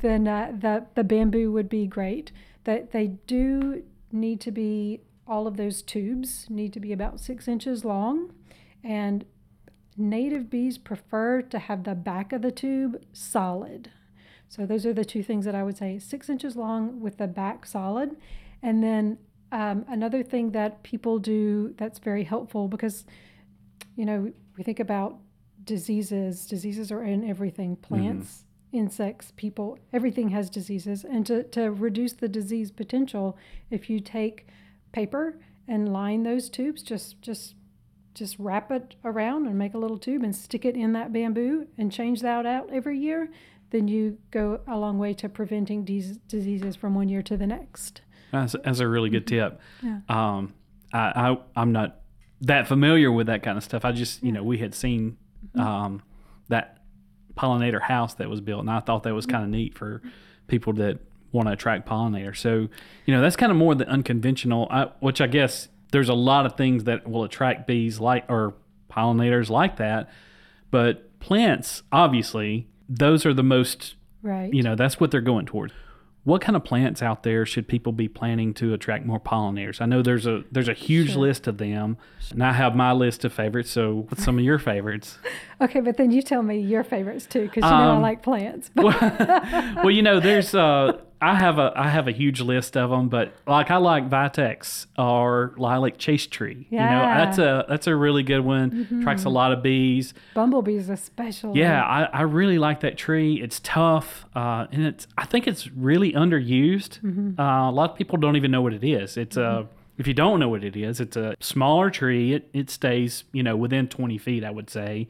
then 0.01 0.27
uh, 0.27 0.53
the 0.57 0.85
the 0.95 1.03
bamboo 1.03 1.51
would 1.51 1.69
be 1.69 1.87
great. 1.87 2.31
That 2.63 2.91
they 2.91 3.07
do 3.07 3.83
need 4.11 4.41
to 4.41 4.51
be 4.51 5.01
all 5.25 5.47
of 5.47 5.57
those 5.57 5.81
tubes 5.81 6.47
need 6.49 6.71
to 6.73 6.79
be 6.79 6.93
about 6.93 7.19
six 7.19 7.47
inches 7.47 7.83
long, 7.83 8.33
and 8.83 9.25
native 9.97 10.49
bees 10.49 10.77
prefer 10.77 11.41
to 11.41 11.59
have 11.59 11.83
the 11.83 11.95
back 11.95 12.31
of 12.31 12.41
the 12.41 12.51
tube 12.51 13.01
solid. 13.11 13.91
So 14.49 14.65
those 14.65 14.85
are 14.85 14.93
the 14.93 15.03
two 15.03 15.23
things 15.23 15.43
that 15.43 15.55
I 15.55 15.63
would 15.63 15.77
say: 15.77 15.99
six 15.99 16.29
inches 16.29 16.55
long 16.55 17.01
with 17.01 17.17
the 17.17 17.27
back 17.27 17.65
solid, 17.65 18.15
and 18.61 18.83
then 18.83 19.17
um, 19.51 19.85
another 19.87 20.23
thing 20.23 20.51
that 20.51 20.83
people 20.83 21.19
do 21.19 21.73
that's 21.77 21.99
very 21.99 22.23
helpful 22.23 22.67
because 22.67 23.05
you 23.95 24.05
know 24.05 24.31
we 24.57 24.63
think 24.63 24.79
about 24.79 25.17
diseases. 25.63 26.45
Diseases 26.45 26.91
are 26.91 27.03
in 27.03 27.27
everything: 27.27 27.75
plants, 27.75 28.43
insects, 28.71 29.31
people. 29.35 29.77
Everything 29.93 30.29
has 30.29 30.49
diseases, 30.49 31.03
and 31.03 31.25
to 31.27 31.43
to 31.43 31.71
reduce 31.71 32.13
the 32.13 32.27
disease 32.27 32.71
potential, 32.71 33.37
if 33.69 33.89
you 33.89 33.99
take 33.99 34.47
paper 34.91 35.39
and 35.67 35.91
line 35.91 36.23
those 36.23 36.49
tubes, 36.49 36.81
just 36.81 37.21
just 37.21 37.55
just 38.13 38.35
wrap 38.39 38.71
it 38.71 38.95
around 39.05 39.45
and 39.45 39.57
make 39.57 39.75
a 39.75 39.77
little 39.77 39.97
tube 39.97 40.23
and 40.23 40.35
stick 40.35 40.65
it 40.65 40.75
in 40.75 40.93
that 40.93 41.13
bamboo 41.13 41.67
and 41.77 41.91
change 41.91 42.21
that 42.21 42.47
out 42.47 42.67
every 42.71 42.97
year, 42.97 43.29
then 43.69 43.87
you 43.87 44.17
go 44.31 44.59
a 44.67 44.75
long 44.75 44.97
way 44.97 45.13
to 45.13 45.29
preventing 45.29 45.85
these 45.85 46.17
diseases 46.27 46.75
from 46.75 46.95
one 46.95 47.09
year 47.09 47.21
to 47.21 47.37
the 47.37 47.45
next. 47.45 48.01
That's, 48.31 48.55
that's 48.63 48.79
a 48.79 48.87
really 48.87 49.09
good 49.09 49.27
tip. 49.27 49.59
Yeah. 49.81 49.99
Um, 50.09 50.53
I, 50.93 51.31
I 51.31 51.37
I'm 51.55 51.71
not 51.71 52.01
that 52.41 52.67
familiar 52.67 53.11
with 53.11 53.27
that 53.27 53.43
kind 53.43 53.57
of 53.57 53.63
stuff. 53.63 53.85
I 53.85 53.91
just 53.91 54.23
you 54.23 54.31
know 54.31 54.43
we 54.43 54.57
had 54.57 54.73
seen 54.75 55.17
um, 55.55 56.01
that 56.49 56.79
pollinator 57.35 57.81
house 57.81 58.15
that 58.15 58.29
was 58.29 58.41
built, 58.41 58.61
and 58.61 58.69
I 58.69 58.79
thought 58.79 59.03
that 59.03 59.13
was 59.13 59.25
kind 59.25 59.43
of 59.43 59.49
neat 59.49 59.77
for 59.77 60.01
people 60.47 60.73
that 60.73 60.99
want 61.31 61.47
to 61.47 61.53
attract 61.53 61.87
pollinators. 61.87 62.37
So 62.37 62.67
you 63.05 63.13
know 63.13 63.21
that's 63.21 63.35
kind 63.35 63.51
of 63.51 63.57
more 63.57 63.75
the 63.75 63.87
unconventional, 63.87 64.67
I, 64.69 64.89
which 64.99 65.21
I 65.21 65.27
guess 65.27 65.67
there's 65.91 66.09
a 66.09 66.13
lot 66.13 66.45
of 66.45 66.55
things 66.57 66.83
that 66.85 67.07
will 67.07 67.23
attract 67.23 67.67
bees 67.67 67.99
like 67.99 68.25
or 68.29 68.53
pollinators 68.91 69.49
like 69.49 69.77
that, 69.77 70.09
but 70.71 71.19
plants 71.19 71.83
obviously 71.91 72.67
those 72.87 73.25
are 73.25 73.33
the 73.33 73.43
most 73.43 73.95
Right. 74.23 74.53
you 74.53 74.61
know 74.63 74.75
that's 74.75 74.99
what 74.99 75.11
they're 75.11 75.21
going 75.21 75.45
towards 75.45 75.73
what 76.27 76.41
kind 76.41 76.57
of 76.57 76.63
plants 76.65 77.01
out 77.01 77.23
there 77.23 77.45
should 77.45 77.69
people 77.69 77.93
be 77.93 78.09
planting 78.09 78.53
to 78.53 78.73
attract 78.73 79.05
more 79.05 79.19
pollinators 79.19 79.79
i 79.79 79.85
know 79.85 80.01
there's 80.01 80.27
a 80.27 80.43
there's 80.51 80.67
a 80.67 80.73
huge 80.73 81.11
Sure. 81.11 81.21
list 81.21 81.47
of 81.47 81.57
them 81.57 81.95
and 82.31 82.43
i 82.43 82.51
have 82.51 82.75
my 82.75 82.91
list 82.91 83.23
of 83.23 83.31
favorites 83.31 83.69
so 83.69 84.05
what's 84.09 84.23
some 84.25 84.37
of 84.37 84.43
your 84.43 84.59
favorites 84.59 85.17
Okay, 85.59 85.79
but 85.79 85.97
then 85.97 86.11
you 86.11 86.21
tell 86.21 86.43
me 86.43 86.59
your 86.59 86.83
favorites 86.83 87.25
too, 87.25 87.41
because 87.43 87.63
you 87.63 87.69
know 87.69 87.75
I 87.93 87.95
Um, 87.95 88.01
like 88.01 88.21
plants. 88.21 88.69
well 88.75 89.89
you 89.91 90.01
know 90.01 90.19
there's 90.19 90.53
uh 90.55 90.97
i 91.19 91.33
have 91.35 91.57
a 91.57 91.71
i 91.75 91.87
have 91.89 92.07
a 92.07 92.11
huge 92.11 92.41
list 92.41 92.77
of 92.77 92.91
them 92.91 93.09
but 93.09 93.33
like 93.47 93.71
i 93.71 93.77
like 93.77 94.07
vitex 94.07 94.85
or 94.99 95.55
lilac 95.57 95.97
chaste 95.97 96.29
tree 96.31 96.67
you 96.69 96.77
know 96.77 96.83
Yeah. 96.85 97.05
Mm-hmm. 97.07 97.17
that's 97.19 97.37
a 97.39 97.65
that's 97.67 97.87
a 97.87 97.95
really 97.95 98.21
good 98.21 98.41
one 98.41 98.87
attracts 98.99 99.23
a 99.25 99.29
lot 99.29 99.51
of 99.51 99.63
bees 99.63 100.13
Bumblebees 100.35 100.89
especially. 100.89 101.59
Yeah, 101.59 101.81
I, 101.83 102.03
I 102.13 102.21
really 102.21 102.59
like 102.59 102.81
that 102.81 102.97
tree. 102.99 103.41
It's 103.41 103.59
tough, 103.63 104.25
uh, 104.35 104.67
and 104.71 104.85
it's 104.85 105.07
I 105.17 105.25
think 105.25 105.47
it's 105.47 105.67
really 105.71 106.11
underused. 106.13 106.99
Uh, 107.39 107.69
a 107.69 107.71
lot 107.71 107.89
of 107.91 107.97
people 107.97 108.17
don't 108.19 108.35
even 108.35 108.51
know 108.51 108.61
what 108.61 108.73
it 108.73 108.83
is. 108.83 109.17
It's 109.17 109.37
a 109.37 109.67
if 109.97 110.05
you 110.05 110.13
don't 110.13 110.39
know 110.39 110.49
what 110.49 110.63
it 110.63 110.75
is, 110.75 110.99
it's 110.99 111.17
a 111.17 111.35
smaller 111.39 111.89
tree. 111.89 112.33
It 112.33 112.49
it 112.53 112.69
stays 112.69 113.23
you 113.31 113.41
know 113.41 113.55
within 113.55 113.87
twenty 113.87 114.19
feet, 114.19 114.43
I 114.43 114.51
would 114.51 114.69
say, 114.69 115.07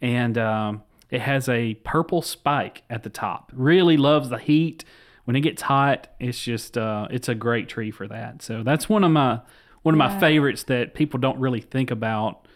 and 0.00 0.36
um, 0.38 0.82
it 1.10 1.20
has 1.20 1.48
a 1.48 1.74
purple 1.74 2.22
spike 2.22 2.82
at 2.90 3.02
the 3.02 3.10
top. 3.10 3.52
Really 3.54 3.96
loves 3.96 4.28
the 4.28 4.38
heat. 4.38 4.84
When 5.24 5.36
it 5.36 5.40
gets 5.40 5.62
hot, 5.62 6.08
it's 6.20 6.42
just 6.42 6.78
uh, 6.78 7.08
it's 7.10 7.28
a 7.28 7.34
great 7.34 7.68
tree 7.68 7.90
for 7.90 8.06
that. 8.08 8.42
So 8.42 8.62
that's 8.62 8.88
one 8.88 9.04
of 9.04 9.10
my 9.10 9.40
one 9.82 9.94
of 9.94 9.98
my 9.98 10.18
favorites 10.18 10.64
that 10.64 10.94
people 10.94 11.20
don't 11.20 11.38
really 11.38 11.60
think 11.60 11.90
about 11.90 12.48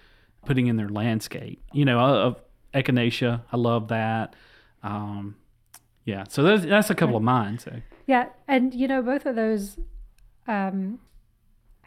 putting 0.45 0.67
in 0.67 0.77
their 0.77 0.89
landscape. 0.89 1.63
You 1.73 1.85
know, 1.85 1.99
of 2.01 2.43
echinacea, 2.75 3.43
I 3.53 3.57
love 3.57 3.89
that. 3.89 4.35
Um, 4.83 5.37
yeah, 6.05 6.25
so 6.29 6.43
that's, 6.43 6.65
that's 6.65 6.91
a 6.91 6.95
couple 6.95 7.17
of 7.17 7.23
mine. 7.23 7.59
So 7.59 7.73
Yeah, 8.07 8.31
and 8.49 8.75
you 8.75 8.89
know 8.89 9.03
both 9.03 9.27
of 9.27 9.37
those 9.37 9.77
um, 10.49 10.99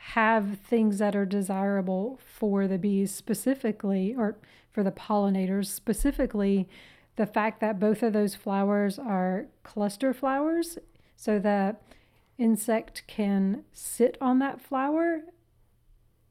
have 0.08 0.60
things 0.60 0.98
that 1.00 1.16
are 1.16 1.26
desirable 1.26 2.20
for 2.24 2.68
the 2.68 2.78
bees 2.78 3.14
specifically, 3.14 4.14
or 4.18 4.38
for 4.72 4.84
the 4.84 4.92
pollinators 4.92 5.68
specifically. 5.68 6.68
The 7.16 7.26
fact 7.26 7.62
that 7.62 7.80
both 7.80 8.04
of 8.04 8.14
those 8.14 8.36
flowers 8.36 9.00
are 9.00 9.46
cluster 9.64 10.14
flowers, 10.14 10.78
so 11.16 11.40
the 11.40 11.78
insect 12.38 13.04
can 13.08 13.64
sit 13.72 14.18
on 14.20 14.40
that 14.40 14.60
flower 14.60 15.22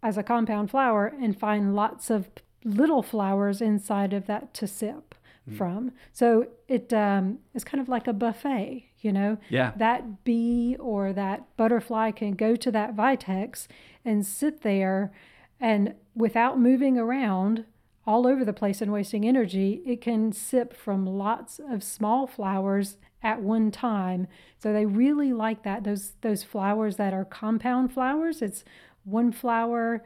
as 0.03 0.19
a 0.19 0.23
compound 0.23 0.71
flower 0.71 1.13
and 1.21 1.39
find 1.39 1.75
lots 1.75 2.11
of 2.11 2.29
little 2.65 3.03
flowers 3.03 3.61
inside 3.61 4.13
of 4.13 4.27
that 4.27 4.53
to 4.55 4.67
sip 4.67 5.15
from. 5.57 5.93
So 6.13 6.49
it 6.69 6.93
um, 6.93 7.39
is 7.55 7.65
kind 7.65 7.81
of 7.81 7.89
like 7.89 8.07
a 8.07 8.13
buffet, 8.13 8.89
you 9.03 9.13
know? 9.13 9.39
Yeah. 9.49 9.73
That 9.77 10.25
bee 10.25 10.77
or 10.79 11.13
that 11.13 11.57
butterfly 11.57 12.13
can 12.13 12.33
go 12.33 12.57
to 12.57 12.71
that 12.71 12.97
vitex 12.97 13.67
and 14.05 14.27
sit 14.27 14.63
there 14.63 15.13
and 15.61 15.95
without 16.15 16.59
moving 16.59 16.99
around 16.99 17.65
all 18.05 18.27
over 18.27 18.45
the 18.45 18.53
place 18.53 18.83
and 18.83 18.93
wasting 18.93 19.25
energy, 19.25 19.81
it 19.87 20.01
can 20.01 20.33
sip 20.33 20.75
from 20.75 21.07
lots 21.07 21.61
of 21.71 21.85
small 21.85 22.27
flowers 22.27 22.97
at 23.23 23.41
one 23.41 23.71
time. 23.71 24.27
So 24.59 24.73
they 24.73 24.87
really 24.87 25.33
like 25.33 25.63
that. 25.63 25.85
Those 25.85 26.15
those 26.23 26.43
flowers 26.43 26.97
that 26.97 27.15
are 27.15 27.25
compound 27.25 27.93
flowers. 27.93 28.43
It's 28.43 28.65
one 29.05 29.31
flower 29.31 30.03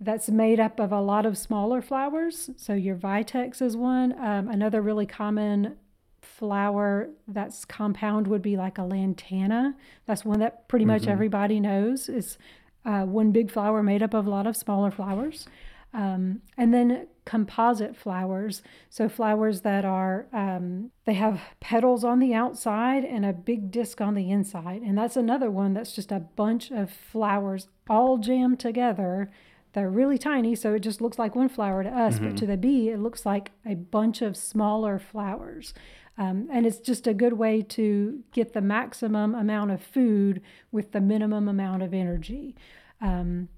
that's 0.00 0.30
made 0.30 0.58
up 0.58 0.80
of 0.80 0.90
a 0.90 1.00
lot 1.00 1.26
of 1.26 1.36
smaller 1.36 1.82
flowers. 1.82 2.48
So 2.56 2.72
your 2.72 2.96
vitex 2.96 3.60
is 3.60 3.76
one. 3.76 4.18
Um, 4.18 4.48
another 4.48 4.80
really 4.80 5.04
common 5.04 5.76
flower 6.22 7.10
that's 7.28 7.64
compound 7.64 8.26
would 8.26 8.42
be 8.42 8.56
like 8.56 8.78
a 8.78 8.82
lantana. 8.82 9.74
That's 10.06 10.24
one 10.24 10.40
that 10.40 10.68
pretty 10.68 10.84
much 10.84 11.06
everybody 11.06 11.60
knows. 11.60 12.08
It's 12.08 12.38
uh, 12.84 13.02
one 13.02 13.32
big 13.32 13.50
flower 13.50 13.82
made 13.82 14.02
up 14.02 14.14
of 14.14 14.26
a 14.26 14.30
lot 14.30 14.46
of 14.46 14.56
smaller 14.56 14.90
flowers. 14.90 15.46
Um, 15.92 16.42
and 16.56 16.72
then 16.72 17.08
composite 17.24 17.96
flowers. 17.96 18.62
So 18.88 19.08
flowers 19.08 19.62
that 19.62 19.84
are, 19.84 20.26
um, 20.32 20.90
they 21.04 21.14
have 21.14 21.40
petals 21.60 22.04
on 22.04 22.20
the 22.20 22.32
outside 22.32 23.04
and 23.04 23.24
a 23.26 23.32
big 23.32 23.70
disc 23.70 24.00
on 24.00 24.14
the 24.14 24.30
inside. 24.30 24.82
And 24.82 24.96
that's 24.96 25.16
another 25.16 25.50
one 25.50 25.74
that's 25.74 25.92
just 25.92 26.12
a 26.12 26.20
bunch 26.20 26.70
of 26.70 26.90
flowers 26.90 27.68
all 27.88 28.18
jammed 28.18 28.60
together. 28.60 29.30
They're 29.72 29.90
really 29.90 30.18
tiny, 30.18 30.56
so 30.56 30.74
it 30.74 30.80
just 30.80 31.00
looks 31.00 31.18
like 31.18 31.36
one 31.36 31.48
flower 31.48 31.84
to 31.84 31.90
us, 31.90 32.18
but 32.18 32.36
to 32.38 32.46
the 32.46 32.56
bee, 32.56 32.88
it 32.88 32.98
looks 32.98 33.24
like 33.24 33.52
a 33.64 33.74
bunch 33.74 34.20
of 34.20 34.36
smaller 34.36 34.98
flowers. 34.98 35.72
Um, 36.20 36.48
and 36.52 36.66
it's 36.66 36.78
just 36.78 37.06
a 37.06 37.14
good 37.14 37.32
way 37.32 37.62
to 37.62 38.22
get 38.32 38.52
the 38.52 38.60
maximum 38.60 39.34
amount 39.34 39.70
of 39.70 39.80
food 39.82 40.42
with 40.70 40.92
the 40.92 41.00
minimum 41.00 41.48
amount 41.48 41.82
of 41.82 41.94
energy. 41.94 42.54
Um, 43.00 43.48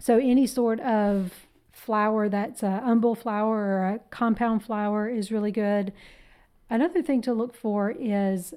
so 0.00 0.16
any 0.16 0.46
sort 0.46 0.78
of 0.78 1.48
flower 1.72 2.28
that's 2.28 2.62
a 2.62 2.80
umbel 2.84 3.16
flower 3.16 3.56
or 3.56 3.86
a 3.94 3.98
compound 4.10 4.62
flower 4.62 5.08
is 5.08 5.32
really 5.32 5.50
good. 5.50 5.92
Another 6.70 7.02
thing 7.02 7.20
to 7.22 7.32
look 7.32 7.52
for 7.52 7.90
is 7.90 8.54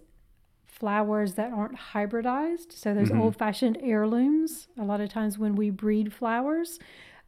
flowers 0.68 1.34
that 1.34 1.52
aren't 1.52 1.78
hybridized. 1.94 2.72
So 2.74 2.94
those 2.94 3.12
old-fashioned 3.12 3.80
heirlooms. 3.82 4.68
A 4.78 4.84
lot 4.84 5.02
of 5.02 5.10
times 5.10 5.40
when 5.40 5.56
we 5.56 5.72
breed 5.72 6.14
flowers, 6.14 6.78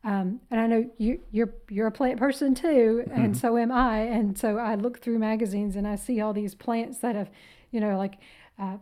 um, 0.03 0.41
and 0.51 0.59
I 0.59 0.67
know 0.67 0.89
you, 0.97 1.21
you're 1.31 1.53
you're 1.69 1.87
a 1.87 1.91
plant 1.91 2.19
person 2.19 2.53
too, 2.53 3.05
and 3.11 3.37
so 3.37 3.57
am 3.57 3.71
I. 3.71 3.99
And 3.99 4.37
so 4.37 4.57
I 4.57 4.75
look 4.75 4.99
through 4.99 5.19
magazines 5.19 5.75
and 5.75 5.87
I 5.87 5.95
see 5.95 6.19
all 6.19 6.33
these 6.33 6.55
plants 6.55 6.97
that 6.99 7.15
have, 7.15 7.29
you 7.71 7.79
know, 7.79 7.97
like 7.97 8.15
uh, 8.59 8.77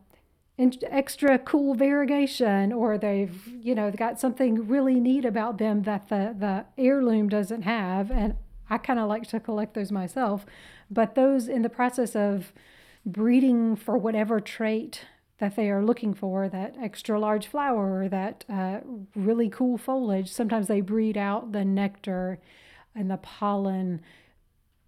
in- 0.58 0.74
extra 0.90 1.38
cool 1.38 1.76
variegation, 1.76 2.74
or 2.74 2.98
they've 2.98 3.48
you 3.48 3.76
know 3.76 3.92
got 3.92 4.20
something 4.20 4.68
really 4.68 5.00
neat 5.00 5.24
about 5.24 5.60
them 5.60 5.84
that 5.84 6.10
the 6.10 6.36
the 6.38 6.66
heirloom 6.78 7.30
doesn't 7.30 7.62
have. 7.64 8.10
And 8.10 8.36
I 8.70 8.80
kind 8.80 9.00
of 9.00 9.08
like 9.08 9.28
to 9.28 9.40
collect 9.40 9.76
those 9.76 9.92
myself, 9.92 10.46
but 10.90 11.14
those 11.14 11.48
in 11.48 11.62
the 11.62 11.70
process 11.70 12.16
of 12.16 12.52
breeding 13.06 13.76
for 13.76 13.96
whatever 13.96 14.40
trait 14.40 15.06
that 15.42 15.56
they 15.56 15.72
are 15.72 15.84
looking 15.84 16.14
for 16.14 16.48
that 16.48 16.76
extra 16.80 17.20
large 17.20 17.48
flower 17.48 18.04
or 18.04 18.08
that 18.08 18.46
uh, 18.48 18.80
really 19.16 19.50
cool 19.50 19.78
foliage 19.78 20.32
sometimes 20.32 20.68
they 20.68 20.82
breed 20.82 21.18
out 21.18 21.52
the 21.52 21.66
nectar 21.66 22.40
and 22.96 23.10
the 23.10 23.18
pollen 23.18 24.00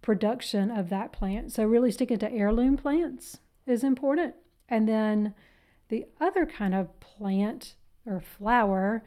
production 0.00 0.70
of 0.70 0.88
that 0.88 1.12
plant 1.12 1.52
so 1.52 1.64
really 1.64 1.90
sticking 1.90 2.18
to 2.18 2.32
heirloom 2.32 2.76
plants 2.76 3.38
is 3.66 3.82
important 3.82 4.34
and 4.68 4.88
then 4.88 5.34
the 5.88 6.06
other 6.20 6.46
kind 6.46 6.74
of 6.74 6.88
plant 7.00 7.74
or 8.06 8.20
flower 8.20 9.02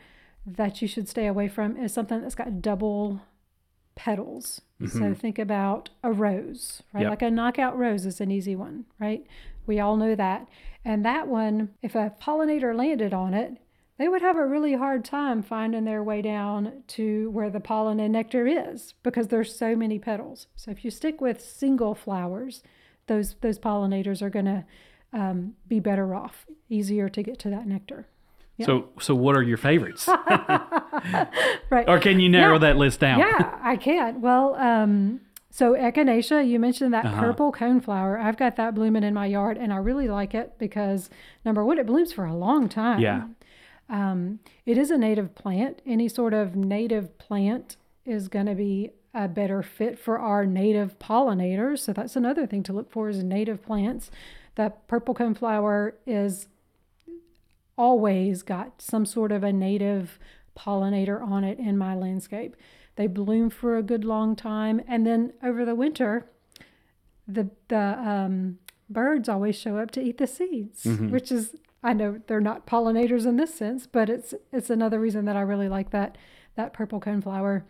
that 0.46 0.82
you 0.82 0.88
should 0.88 1.08
stay 1.08 1.28
away 1.28 1.48
from 1.48 1.78
is 1.78 1.94
something 1.94 2.22
that's 2.22 2.36
got 2.36 2.62
double 2.62 3.22
petals. 3.96 4.62
So 4.88 5.14
think 5.14 5.40
about 5.40 5.90
a 6.04 6.12
rose, 6.12 6.84
right? 6.94 7.02
Yep. 7.02 7.10
Like 7.10 7.22
a 7.24 7.32
knockout 7.32 7.78
rose 7.78 8.06
is 8.06 8.22
an 8.22 8.30
easy 8.32 8.56
one, 8.56 8.86
right? 9.00 9.26
We 9.66 9.80
all 9.80 9.98
know 9.98 10.16
that. 10.16 10.48
And 10.88 11.04
that 11.04 11.28
one, 11.28 11.72
if 11.82 11.96
a 11.96 12.14
pollinator 12.22 12.74
landed 12.74 13.14
on 13.14 13.34
it, 13.34 13.58
they 13.98 14.08
would 14.08 14.22
have 14.22 14.38
a 14.38 14.46
really 14.46 14.76
hard 14.76 15.04
time 15.04 15.44
finding 15.44 15.84
their 15.84 16.02
way 16.02 16.22
down 16.22 16.84
to 16.88 17.30
where 17.32 17.50
the 17.50 17.60
pollen 17.60 18.00
and 18.00 18.14
nectar 18.14 18.48
is 18.48 18.94
because 19.04 19.28
there's 19.28 19.54
so 19.54 19.76
many 19.76 20.00
petals. 20.00 20.48
So 20.56 20.72
if 20.72 20.86
you 20.86 20.92
stick 20.92 21.20
with 21.20 21.42
single 21.42 21.94
flowers, 21.94 22.64
those 23.08 23.36
those 23.42 23.60
pollinators 23.60 24.22
are 24.22 24.30
going 24.30 24.46
to 24.46 24.64
um, 25.12 25.56
be 25.68 25.82
better 25.82 26.16
off, 26.16 26.46
easier 26.70 27.10
to 27.10 27.22
get 27.22 27.38
to 27.40 27.50
that 27.50 27.68
nectar. 27.68 28.08
So, 28.64 28.90
so 29.00 29.14
what 29.14 29.36
are 29.36 29.44
your 29.44 29.58
favorites? 29.58 30.08
Right. 31.70 31.88
or 31.88 32.00
can 32.00 32.20
you 32.22 32.30
narrow 32.30 32.54
Yeah. 32.54 32.60
that 32.60 32.78
list 32.78 33.02
down? 33.02 33.20
Yeah, 33.20 33.60
I 33.62 33.76
can. 33.76 34.22
Well, 34.22 34.56
um, 34.56 35.20
so 35.50 35.74
echinacea, 35.74 36.48
you 36.48 36.60
mentioned 36.60 36.94
that 36.94 37.06
Uh-huh. 37.06 37.20
purple 37.22 37.52
coneflower. 37.52 38.20
I've 38.22 38.38
got 38.38 38.56
that 38.58 38.76
blooming 38.76 39.04
in 39.04 39.14
my 39.14 39.26
yard, 39.26 39.58
and 39.58 39.72
I 39.74 39.78
really 39.78 40.08
like 40.08 40.34
it 40.36 40.54
because 40.58 41.10
number 41.46 41.64
one, 41.66 41.78
it 41.80 41.86
blooms 41.86 42.12
for 42.14 42.26
a 42.26 42.36
long 42.36 42.70
time. 42.70 43.00
Yeah. 43.00 43.28
Um, 43.90 44.40
it 44.66 44.78
is 44.78 44.92
a 44.92 44.98
native 44.98 45.34
plant. 45.36 45.82
Any 45.86 46.10
sort 46.10 46.34
of 46.34 46.56
native 46.56 47.18
plant 47.18 47.78
is 48.06 48.28
going 48.28 48.46
to 48.48 48.56
be 48.56 48.92
a 49.14 49.28
better 49.28 49.64
fit 49.64 49.98
for 49.98 50.20
our 50.20 50.46
native 50.46 51.00
pollinators. 51.00 51.80
So 51.80 51.94
that's 51.94 52.16
another 52.16 52.46
thing 52.46 52.62
to 52.64 52.74
look 52.74 52.92
for 52.92 53.10
is 53.10 53.24
native 53.24 53.64
plants. 53.64 54.12
The 54.56 54.74
purple 54.88 55.16
coneflower 55.16 55.94
is 56.06 56.48
always 57.78 58.42
got 58.42 58.82
some 58.82 59.06
sort 59.06 59.32
of 59.32 59.44
a 59.44 59.54
native 59.54 60.20
pollinator 60.58 61.22
on 61.22 61.44
it 61.44 61.60
in 61.60 61.78
my 61.78 61.96
landscape. 61.96 62.56
They 62.98 63.08
bloom 63.08 63.50
for 63.50 63.78
a 63.78 63.84
good 63.84 64.04
long 64.04 64.36
time, 64.36 64.82
and 64.88 65.06
then 65.06 65.34
over 65.42 65.64
the 65.64 65.76
winter, 65.76 66.30
the 67.28 67.50
the 67.70 67.98
um, 68.00 68.58
birds 68.90 69.30
always 69.30 69.56
show 69.56 69.78
up 69.78 69.92
to 69.92 70.02
eat 70.02 70.18
the 70.18 70.28
seeds, 70.28 70.84
which 71.12 71.32
is 71.32 71.56
I 71.84 71.94
know 71.94 72.20
they're 72.28 72.42
not 72.42 72.66
pollinators 72.66 73.26
in 73.26 73.38
this 73.38 73.54
sense, 73.54 73.88
but 73.88 74.10
it's 74.10 74.34
it's 74.52 74.70
another 74.70 75.00
reason 75.00 75.26
that 75.26 75.36
I 75.36 75.42
really 75.42 75.70
like 75.70 75.92
that 75.92 76.18
that 76.56 76.74
purple 76.74 77.00
coneflower. 77.00 77.64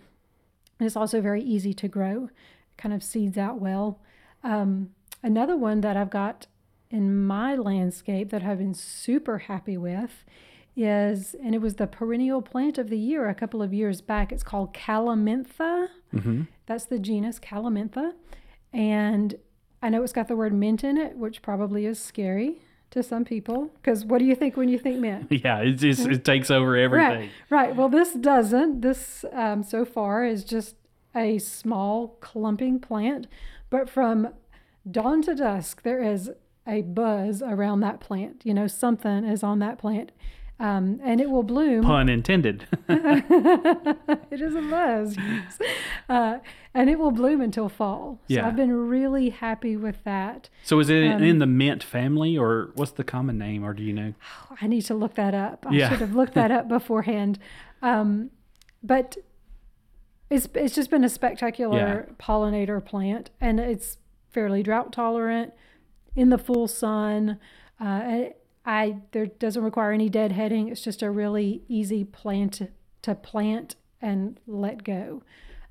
And 0.79 0.85
it's 0.87 0.95
also 0.95 1.21
very 1.21 1.41
easy 1.43 1.73
to 1.73 1.87
grow, 1.87 2.29
kind 2.77 2.93
of 2.93 3.03
seeds 3.03 3.37
out 3.37 3.59
well. 3.59 3.99
Um, 4.43 4.91
another 5.23 5.57
one 5.57 5.81
that 5.81 5.97
I've 5.97 6.11
got 6.11 6.47
in 6.89 7.25
my 7.25 7.55
landscape 7.55 8.29
that 8.29 8.43
I've 8.43 8.59
been 8.59 8.73
super 8.73 9.39
happy 9.39 9.75
with 9.75 10.23
is, 10.77 11.35
and 11.43 11.53
it 11.55 11.59
was 11.61 11.75
the 11.75 11.87
perennial 11.87 12.41
plant 12.41 12.77
of 12.77 12.89
the 12.89 12.97
year 12.97 13.27
a 13.27 13.33
couple 13.35 13.61
of 13.61 13.73
years 13.73 13.99
back. 13.99 14.31
It's 14.31 14.43
called 14.43 14.73
Calamintha. 14.73 15.89
That's 16.67 16.85
the 16.85 16.99
genus 16.99 17.39
Calamintha. 17.39 18.13
And 18.71 19.35
I 19.81 19.89
know 19.89 20.03
it's 20.03 20.13
got 20.13 20.27
the 20.27 20.35
word 20.35 20.53
mint 20.53 20.83
in 20.83 20.97
it, 20.97 21.17
which 21.17 21.41
probably 21.41 21.85
is 21.85 21.99
scary 21.99 22.61
to 22.91 23.01
some 23.03 23.25
people. 23.25 23.71
Because 23.81 24.05
what 24.05 24.19
do 24.19 24.25
you 24.25 24.35
think 24.35 24.55
when 24.55 24.69
you 24.69 24.77
think 24.79 24.99
mint? 24.99 25.27
Yeah, 25.31 25.59
it 25.59 25.73
just 25.73 26.05
it 26.07 26.23
takes 26.23 26.49
over 26.51 26.75
everything. 26.77 27.29
Right, 27.49 27.67
right. 27.67 27.75
Well, 27.75 27.89
this 27.89 28.13
doesn't. 28.13 28.81
This 28.81 29.25
um, 29.33 29.63
so 29.63 29.83
far 29.85 30.23
is 30.25 30.43
just 30.43 30.75
a 31.15 31.39
small 31.39 32.17
clumping 32.21 32.79
plant, 32.79 33.27
but 33.69 33.89
from 33.89 34.29
dawn 34.89 35.21
to 35.23 35.35
dusk 35.35 35.81
there 35.83 36.01
is 36.01 36.29
a 36.67 36.81
buzz 36.81 37.41
around 37.41 37.79
that 37.81 37.99
plant. 37.99 38.41
You 38.45 38.53
know, 38.53 38.67
something 38.67 39.23
is 39.23 39.41
on 39.43 39.59
that 39.59 39.77
plant, 39.77 40.11
um, 40.59 40.99
and 41.03 41.21
it 41.21 41.29
will 41.29 41.43
bloom. 41.43 41.83
Pun 41.83 42.09
intended. 42.09 42.65
it 42.89 44.41
is 44.41 44.55
a 44.55 44.61
buzz, 44.61 45.15
yes. 45.17 45.59
uh, 46.09 46.37
and 46.73 46.89
it 46.89 46.97
will 46.99 47.11
bloom 47.11 47.41
until 47.41 47.69
fall. 47.69 48.19
So 48.27 48.35
Yeah. 48.35 48.47
I've 48.47 48.55
been 48.55 48.73
really 48.87 49.29
happy 49.29 49.75
with 49.77 50.03
that. 50.03 50.49
so 50.63 50.79
is 50.79 50.89
it 50.89 51.11
Um, 51.11 51.23
in 51.23 51.39
the 51.39 51.45
mint 51.45 51.83
family 51.83 52.37
or 52.37 52.71
what's 52.75 52.91
the 52.91 53.03
common 53.03 53.37
name 53.37 53.63
or 53.63 53.73
do 53.73 53.83
you 53.83 53.93
know? 53.93 54.13
I 54.61 54.67
need 54.67 54.81
to 54.83 54.93
look 54.95 55.15
that 55.15 55.33
up. 55.33 55.65
I 55.67 55.73
Yeah. 55.73 55.89
should 55.89 55.99
have 55.99 56.15
looked 56.15 56.33
that 56.33 56.51
up 56.51 56.67
beforehand. 56.67 57.39
Um, 57.81 58.31
but 58.83 59.17
it's 60.29 60.47
it's 60.55 60.75
just 60.75 60.89
been 60.89 61.03
a 61.03 61.09
spectacular 61.09 61.77
Yeah. 62.07 62.13
pollinator 62.19 62.83
plant, 62.83 63.29
and 63.39 63.59
it's 63.59 63.97
fairly 64.29 64.61
drought 64.61 64.91
tolerant 64.91 65.53
in 66.15 66.29
the 66.29 66.37
full 66.37 66.67
sun. 66.67 67.39
Uh, 67.79 67.83
and 67.83 68.33
I 68.67 68.97
there 69.11 69.25
doesn't 69.25 69.63
require 69.63 69.93
any 69.93 70.09
deadheading. 70.09 70.69
It's 70.69 70.81
just 70.81 71.01
a 71.01 71.09
really 71.09 71.63
easy 71.69 72.03
plant 72.03 72.61
to 73.01 73.15
plant 73.15 73.77
and 74.01 74.39
let 74.45 74.83
go. 74.83 75.23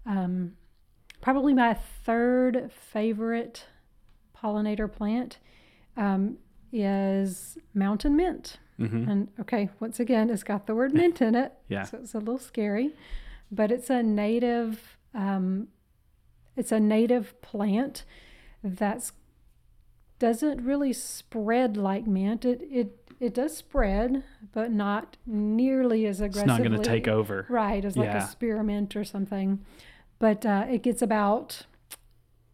Um, 0.07 0.57
probably 1.21 1.53
my 1.53 1.75
third 1.75 2.71
favorite 2.73 3.67
pollinator 4.35 4.91
plant 4.91 5.39
um, 5.97 6.39
is 6.73 7.59
mountain 7.75 8.17
mint. 8.17 8.57
And 9.11 9.29
okay, 9.41 9.69
once 9.79 10.01
again, 10.01 10.31
it's 10.31 10.43
got 10.43 10.67
the 10.67 10.75
word 10.75 10.95
mint 11.01 11.21
in 11.21 11.35
it. 11.35 11.53
Yeah. 11.69 11.83
So 11.83 11.99
it's 11.99 12.15
a 12.15 12.19
little 12.19 12.39
scary, 12.39 12.95
but 13.53 13.71
it's 13.71 13.91
a 13.91 14.03
native. 14.03 14.97
Um, 15.15 15.69
it's 16.57 16.73
a 16.73 16.81
native 16.81 17.41
plant 17.43 18.05
that's 18.65 19.13
doesn't 20.19 20.61
really 20.63 20.93
spread 20.93 21.77
like 21.77 22.07
mint. 22.07 22.45
It 22.45 22.63
it 22.71 23.11
it 23.19 23.35
does 23.35 23.57
spread, 23.57 24.25
but 24.53 24.71
not 24.71 25.17
nearly 25.27 26.07
as 26.07 26.21
aggressively. 26.21 26.53
It's 26.53 26.59
not 26.59 26.69
going 26.69 26.83
to 26.83 26.89
take 26.89 27.09
over. 27.09 27.47
Right, 27.49 27.85
as 27.85 27.97
like 27.97 28.07
Yeah. 28.09 28.25
a 28.25 28.29
spearmint 28.29 28.95
or 28.95 29.05
something. 29.05 29.65
But 30.19 30.45
uh, 30.45 30.67
it 30.69 30.83
gets 30.83 31.01
about 31.03 31.67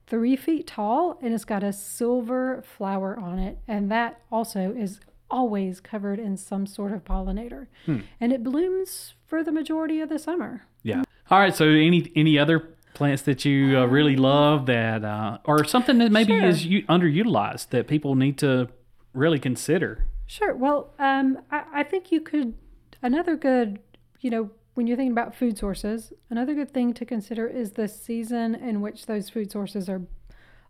three 0.06 0.36
feet 0.36 0.66
tall 0.66 1.18
and 1.22 1.32
it's 1.32 1.44
got 1.44 1.62
a 1.62 1.72
silver 1.72 2.62
flower 2.62 3.18
on 3.18 3.38
it. 3.38 3.58
And 3.66 3.90
that 3.90 4.20
also 4.30 4.72
is 4.72 5.00
always 5.30 5.80
covered 5.80 6.18
in 6.18 6.36
some 6.36 6.66
sort 6.66 6.92
of 6.92 7.02
pollinator. 7.04 7.66
Hmm. 7.86 8.00
And 8.20 8.32
it 8.32 8.44
blooms 8.44 9.14
for 9.26 9.42
the 9.42 9.50
majority 9.52 10.00
of 10.00 10.08
the 10.10 10.18
summer. 10.18 10.62
Yeah. 10.82 11.02
All 11.30 11.38
right. 11.38 11.54
So 11.54 11.66
any 11.66 12.12
any 12.14 12.38
other 12.38 12.71
plants 12.94 13.22
that 13.22 13.44
you 13.44 13.78
uh, 13.78 13.86
really 13.86 14.16
love 14.16 14.66
that 14.66 15.04
uh, 15.04 15.38
or 15.44 15.64
something 15.64 15.98
that 15.98 16.12
maybe 16.12 16.32
Sure. 16.38 16.44
is 16.48 16.66
u- 16.66 16.82
underutilized 16.86 17.70
that 17.70 17.86
people 17.88 18.14
need 18.14 18.38
to 18.38 18.68
really 19.14 19.38
consider? 19.38 20.06
Sure. 20.26 20.54
Well, 20.54 20.94
um, 20.98 21.38
I, 21.50 21.64
I 21.74 21.82
think 21.82 22.12
you 22.12 22.20
could, 22.20 22.54
another 23.02 23.36
good, 23.36 23.78
you 24.20 24.30
know, 24.30 24.50
when 24.74 24.86
you're 24.86 24.96
thinking 24.96 25.12
about 25.12 25.34
food 25.34 25.58
sources, 25.58 26.12
another 26.30 26.54
good 26.54 26.72
thing 26.72 26.94
to 26.94 27.04
consider 27.04 27.46
is 27.46 27.72
the 27.72 27.88
season 27.88 28.54
in 28.54 28.80
which 28.80 29.06
those 29.06 29.28
food 29.28 29.50
sources 29.50 29.88
are 29.88 30.02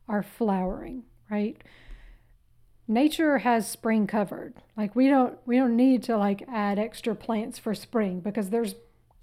are 0.09 0.23
flowering, 0.25 1.05
right? 1.31 1.63
Nature 2.89 3.39
has 3.39 3.69
spring 3.71 4.09
covered. 4.09 4.55
Like 4.77 4.97
we 4.97 5.07
don't 5.09 5.39
we 5.47 5.57
don't 5.57 5.77
need 5.77 6.03
to 6.05 6.17
like 6.17 6.43
add 6.49 6.79
extra 6.81 7.15
plants 7.15 7.59
for 7.59 7.75
spring 7.75 8.19
because 8.21 8.51
there's 8.51 8.75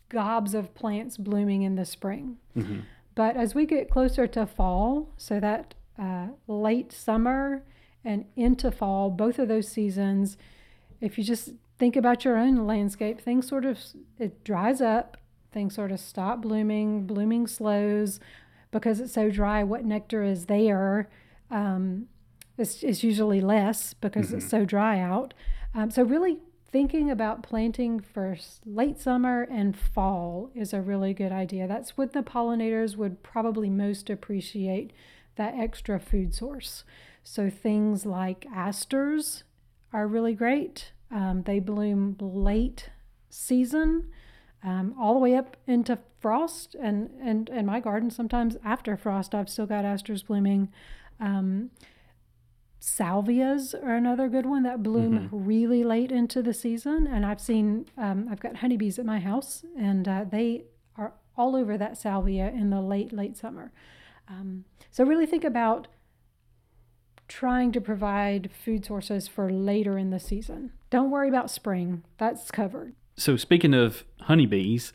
gobs 0.10 0.54
of 0.54 0.74
plants 0.74 1.18
blooming 1.18 1.62
in 1.62 1.76
the 1.76 1.86
spring. 1.86 2.38
Mm-hmm. 2.58 2.80
But 3.16 3.36
as 3.36 3.54
we 3.54 3.66
get 3.66 3.90
closer 3.90 4.28
to 4.28 4.46
fall, 4.46 5.14
so 5.18 5.40
that 5.40 5.76
uh, 5.98 6.28
late 6.48 6.92
summer 6.92 7.64
and 8.04 8.26
into 8.36 8.72
fall, 8.72 9.10
both 9.10 9.40
of 9.40 9.48
those 9.48 9.68
seasons, 9.68 10.38
if 11.02 11.18
you 11.18 11.24
just 11.24 11.52
think 11.78 11.96
about 11.96 12.26
your 12.26 12.38
own 12.38 12.66
landscape, 12.68 13.20
things 13.20 13.48
sort 13.48 13.66
of 13.66 13.80
it 14.18 14.44
dries 14.44 14.82
up, 14.82 15.18
things 15.52 15.76
sort 15.76 15.92
of 15.92 16.00
stop 16.00 16.42
blooming, 16.42 17.06
blooming 17.06 17.48
slows 17.48 18.20
because 18.72 19.00
it's 19.00 19.14
so 19.14 19.30
dry. 19.30 19.64
What 19.64 19.86
nectar 19.86 20.24
is 20.24 20.46
there 20.46 21.10
um, 21.50 22.08
is, 22.58 22.84
is 22.84 23.04
usually 23.04 23.42
less 23.42 23.94
because 23.94 24.28
mm-hmm. 24.28 24.38
it's 24.38 24.50
so 24.50 24.66
dry 24.66 25.00
out. 25.00 25.34
Um, 25.74 25.92
so 25.92 26.04
really 26.04 26.40
thinking 26.72 27.10
about 27.10 27.44
planting 27.44 28.00
for 28.00 28.38
late 28.66 29.00
summer 29.00 29.48
and 29.50 29.78
fall 29.78 30.52
is 30.54 30.74
a 30.74 30.82
really 30.82 31.14
good 31.14 31.32
idea. 31.32 31.68
That's 31.68 31.98
what 31.98 32.14
the 32.14 32.22
pollinators 32.22 32.96
would 32.96 33.24
probably 33.24 33.70
most 33.70 34.10
appreciate 34.10 34.92
that 35.36 35.56
extra 35.56 36.00
food 36.00 36.34
source. 36.34 36.84
So 37.24 37.50
things 37.50 38.06
like 38.06 38.46
asters 38.54 39.44
are 39.92 40.08
really 40.08 40.34
great. 40.34 40.92
Um, 41.12 41.44
they 41.44 41.60
bloom 41.60 42.18
late 42.20 42.90
season, 43.30 44.08
um, 44.64 44.94
all 45.00 45.14
the 45.14 45.20
way 45.20 45.36
up 45.36 45.58
into 45.66 45.98
frost, 46.20 46.76
and 46.76 47.10
and 47.22 47.50
and 47.50 47.66
my 47.66 47.80
garden 47.80 48.12
sometimes 48.12 48.58
after 48.64 48.96
frost, 48.98 49.34
I've 49.34 49.50
still 49.50 49.66
got 49.66 49.86
asters 49.86 50.22
blooming. 50.22 50.70
Um, 51.20 51.72
salvias 52.80 53.74
are 53.74 53.96
another 53.96 54.30
good 54.30 54.46
one 54.46 54.64
that 54.64 54.82
bloom 54.82 55.20
mm-hmm. 55.20 55.46
really 55.46 55.84
late 55.84 56.12
into 56.12 56.42
the 56.42 56.54
season, 56.54 57.08
and 57.08 57.26
I've 57.26 57.42
seen 57.42 57.88
um, 57.98 58.28
I've 58.32 58.40
got 58.40 58.58
honeybees 58.58 59.00
at 59.00 59.06
my 59.06 59.20
house, 59.20 59.64
and 59.78 60.08
uh, 60.08 60.26
they 60.30 60.64
are 60.98 61.14
all 61.38 61.56
over 61.56 61.78
that 61.78 61.98
salvia 61.98 62.50
in 62.50 62.70
the 62.70 62.82
late 62.82 63.12
late 63.14 63.38
summer. 63.38 63.72
Um, 64.28 64.66
so 64.92 65.04
really 65.04 65.26
think 65.26 65.44
about 65.44 65.88
trying 67.28 67.72
to 67.72 67.80
provide 67.80 68.50
food 68.52 68.84
sources 68.84 69.28
for 69.28 69.50
later 69.52 69.98
in 69.98 70.10
the 70.10 70.20
season. 70.20 70.72
Don't 70.90 71.12
worry 71.12 71.30
about 71.30 71.50
spring, 71.52 72.04
that's 72.18 72.50
covered. 72.52 72.94
So, 73.16 73.38
speaking 73.38 73.74
of 73.74 74.04
honeybees, 74.22 74.94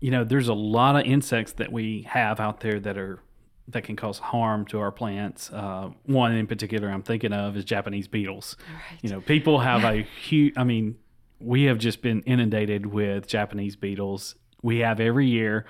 you 0.00 0.10
know, 0.10 0.24
there's 0.24 0.48
a 0.48 0.54
lot 0.54 0.96
of 0.96 1.06
insects 1.06 1.52
that 1.52 1.72
we 1.72 2.02
have 2.02 2.40
out 2.40 2.60
there 2.60 2.80
that 2.80 2.98
are 2.98 3.20
that 3.68 3.84
can 3.84 3.96
cause 3.96 4.18
harm 4.18 4.66
to 4.66 4.78
our 4.78 4.92
plants. 4.92 5.50
Uh, 5.50 5.90
one 6.04 6.34
in 6.34 6.46
particular 6.46 6.88
I'm 6.88 7.02
thinking 7.02 7.32
of 7.32 7.56
is 7.56 7.64
Japanese 7.64 8.08
beetles. 8.08 8.56
Right. 8.72 8.98
You 9.02 9.10
know, 9.10 9.20
people 9.20 9.60
have 9.60 9.82
yeah. 9.82 9.90
a 9.90 10.02
huge. 10.22 10.54
I 10.56 10.64
mean, 10.64 10.96
we 11.40 11.64
have 11.64 11.78
just 11.78 12.02
been 12.02 12.22
inundated 12.22 12.86
with 12.86 13.26
Japanese 13.26 13.76
beetles. 13.76 14.34
We 14.62 14.78
have 14.78 15.00
every 15.00 15.26
year. 15.26 15.66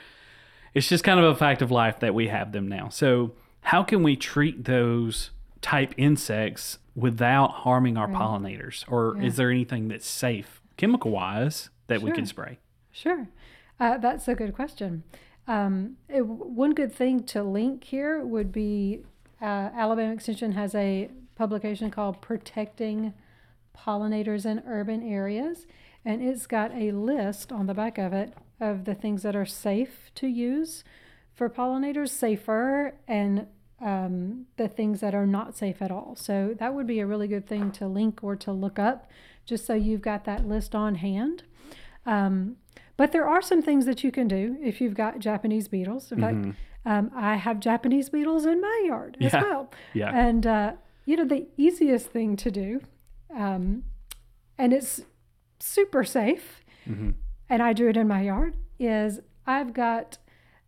It's 0.72 0.88
just 0.88 1.04
kind 1.04 1.20
of 1.20 1.26
a 1.26 1.34
fact 1.36 1.62
of 1.62 1.70
life 1.70 2.00
that 2.00 2.14
we 2.14 2.28
have 2.28 2.52
them 2.52 2.68
now. 2.68 2.88
So, 2.88 3.32
how 3.60 3.82
can 3.82 4.02
we 4.02 4.16
treat 4.16 4.64
those 4.64 5.30
type 5.62 5.94
insects 5.96 6.78
without 6.94 7.48
harming 7.48 7.96
our 7.96 8.08
right. 8.08 8.16
pollinators? 8.16 8.84
Or 8.88 9.16
yeah. 9.16 9.26
is 9.26 9.36
there 9.36 9.50
anything 9.50 9.88
that's 9.88 10.06
safe 10.06 10.60
chemical 10.76 11.12
wise 11.12 11.70
that 11.86 12.00
sure. 12.00 12.08
we 12.08 12.14
can 12.14 12.26
spray? 12.26 12.58
Sure. 12.90 13.28
Uh, 13.80 13.98
that's 13.98 14.28
a 14.28 14.34
good 14.34 14.54
question. 14.54 15.04
Um, 15.46 15.96
it, 16.08 16.26
one 16.26 16.72
good 16.72 16.92
thing 16.92 17.24
to 17.24 17.42
link 17.42 17.84
here 17.84 18.24
would 18.24 18.50
be 18.52 19.00
uh, 19.40 19.70
Alabama 19.74 20.12
Extension 20.12 20.52
has 20.52 20.74
a 20.74 21.10
publication 21.36 21.90
called 21.90 22.22
Protecting 22.22 23.12
Pollinators 23.76 24.46
in 24.46 24.62
Urban 24.66 25.02
Areas, 25.02 25.66
and 26.04 26.22
it's 26.22 26.46
got 26.46 26.72
a 26.72 26.92
list 26.92 27.52
on 27.52 27.66
the 27.66 27.74
back 27.74 27.98
of 27.98 28.12
it 28.12 28.34
of 28.60 28.84
the 28.84 28.94
things 28.94 29.22
that 29.22 29.36
are 29.36 29.44
safe 29.44 30.10
to 30.14 30.26
use 30.26 30.84
for 31.34 31.50
pollinators, 31.50 32.10
safer, 32.10 32.94
and 33.08 33.46
um, 33.80 34.46
the 34.56 34.68
things 34.68 35.00
that 35.00 35.14
are 35.14 35.26
not 35.26 35.56
safe 35.56 35.82
at 35.82 35.90
all. 35.90 36.14
So 36.16 36.54
that 36.58 36.74
would 36.74 36.86
be 36.86 37.00
a 37.00 37.06
really 37.06 37.28
good 37.28 37.46
thing 37.46 37.72
to 37.72 37.88
link 37.88 38.22
or 38.22 38.36
to 38.36 38.52
look 38.52 38.78
up 38.78 39.10
just 39.44 39.66
so 39.66 39.74
you've 39.74 40.00
got 40.00 40.24
that 40.24 40.46
list 40.46 40.74
on 40.74 40.94
hand. 40.94 41.42
Um, 42.06 42.56
but 42.96 43.12
there 43.12 43.26
are 43.28 43.42
some 43.42 43.62
things 43.62 43.86
that 43.86 44.04
you 44.04 44.12
can 44.12 44.28
do 44.28 44.56
if 44.62 44.80
you've 44.80 44.94
got 44.94 45.18
Japanese 45.18 45.68
beetles. 45.68 46.12
In 46.12 46.18
mm-hmm. 46.18 46.42
fact, 46.44 46.58
um, 46.86 47.10
I 47.14 47.36
have 47.36 47.60
Japanese 47.60 48.10
beetles 48.10 48.46
in 48.46 48.60
my 48.60 48.82
yard 48.86 49.16
as 49.20 49.32
well. 49.32 49.70
Yeah. 49.94 50.10
And, 50.14 50.46
uh, 50.46 50.72
you 51.06 51.16
know, 51.16 51.24
the 51.24 51.46
easiest 51.56 52.08
thing 52.08 52.36
to 52.36 52.50
do, 52.50 52.80
um, 53.34 53.84
and 54.58 54.72
it's 54.72 55.02
super 55.58 56.04
safe, 56.04 56.64
mm-hmm. 56.88 57.10
and 57.48 57.62
I 57.62 57.72
do 57.72 57.88
it 57.88 57.96
in 57.96 58.06
my 58.06 58.22
yard, 58.22 58.56
is 58.78 59.20
I've 59.46 59.72
got 59.72 60.18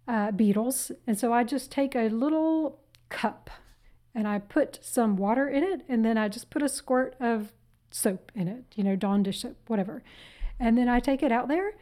uh, 0.08 0.30
beetles. 0.30 0.92
And 1.06 1.18
so 1.18 1.32
I 1.32 1.44
just 1.44 1.70
take 1.70 1.94
a 1.94 2.08
little 2.08 2.80
cup 3.08 3.50
and 4.14 4.26
I 4.26 4.38
put 4.38 4.78
some 4.82 5.16
water 5.16 5.48
in 5.48 5.62
it 5.62 5.82
and 5.88 6.04
then 6.04 6.16
I 6.16 6.28
just 6.28 6.50
put 6.50 6.62
a 6.62 6.68
squirt 6.68 7.14
of 7.20 7.52
soap 7.90 8.32
in 8.34 8.48
it, 8.48 8.64
you 8.74 8.82
know, 8.82 8.96
Dawn 8.96 9.22
dish 9.22 9.42
soap, 9.42 9.56
whatever. 9.66 10.02
And 10.58 10.76
then 10.78 10.88
I 10.88 11.00
take 11.00 11.22
it 11.22 11.30
out 11.30 11.48
there 11.48 11.74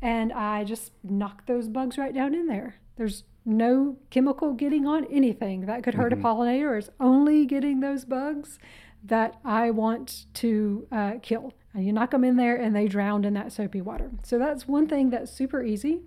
and 0.00 0.32
I 0.32 0.64
just 0.64 0.92
knock 1.02 1.46
those 1.46 1.68
bugs 1.68 1.98
right 1.98 2.14
down 2.14 2.34
in 2.34 2.46
there. 2.46 2.76
There's 2.96 3.24
no 3.44 3.96
chemical 4.10 4.52
getting 4.52 4.86
on 4.86 5.04
anything 5.06 5.62
that 5.66 5.82
could 5.82 5.94
hurt 5.94 6.12
mm-hmm. 6.12 6.24
a 6.24 6.28
pollinator. 6.28 6.78
It's 6.78 6.90
only 7.00 7.46
getting 7.46 7.80
those 7.80 8.04
bugs 8.04 8.58
that 9.04 9.38
I 9.44 9.70
want 9.70 10.26
to 10.34 10.86
uh, 10.90 11.12
kill. 11.22 11.54
And 11.72 11.86
you 11.86 11.92
knock 11.92 12.10
them 12.10 12.24
in 12.24 12.36
there 12.36 12.56
and 12.56 12.74
they 12.74 12.88
drown 12.88 13.24
in 13.24 13.34
that 13.34 13.52
soapy 13.52 13.80
water. 13.80 14.10
So 14.22 14.38
that's 14.38 14.66
one 14.66 14.88
thing 14.88 15.10
that's 15.10 15.32
super 15.32 15.62
easy. 15.62 16.00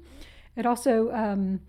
It 0.56 0.66
also, 0.66 1.12
um, 1.12 1.62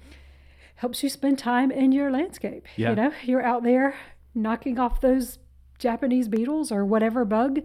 helps 0.83 1.01
you 1.05 1.09
spend 1.09 1.39
time 1.39 1.71
in 1.71 1.93
your 1.93 2.11
landscape. 2.11 2.67
Yeah. 2.75 2.91
You 2.91 2.97
know, 2.97 3.13
you're 3.23 3.45
out 3.45 3.63
there 3.63 3.95
knocking 4.35 4.81
off 4.81 5.01
those 5.01 5.39
Japanese 5.79 6.27
beetles 6.27 6.73
or 6.73 6.85
whatever 6.85 7.25
bug, 7.25 7.61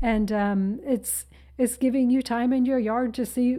and 0.00 0.30
um, 0.30 0.80
it's 0.84 1.26
it's 1.58 1.76
giving 1.76 2.10
you 2.10 2.22
time 2.22 2.52
in 2.52 2.64
your 2.64 2.78
yard 2.78 3.12
to 3.14 3.26
see 3.26 3.58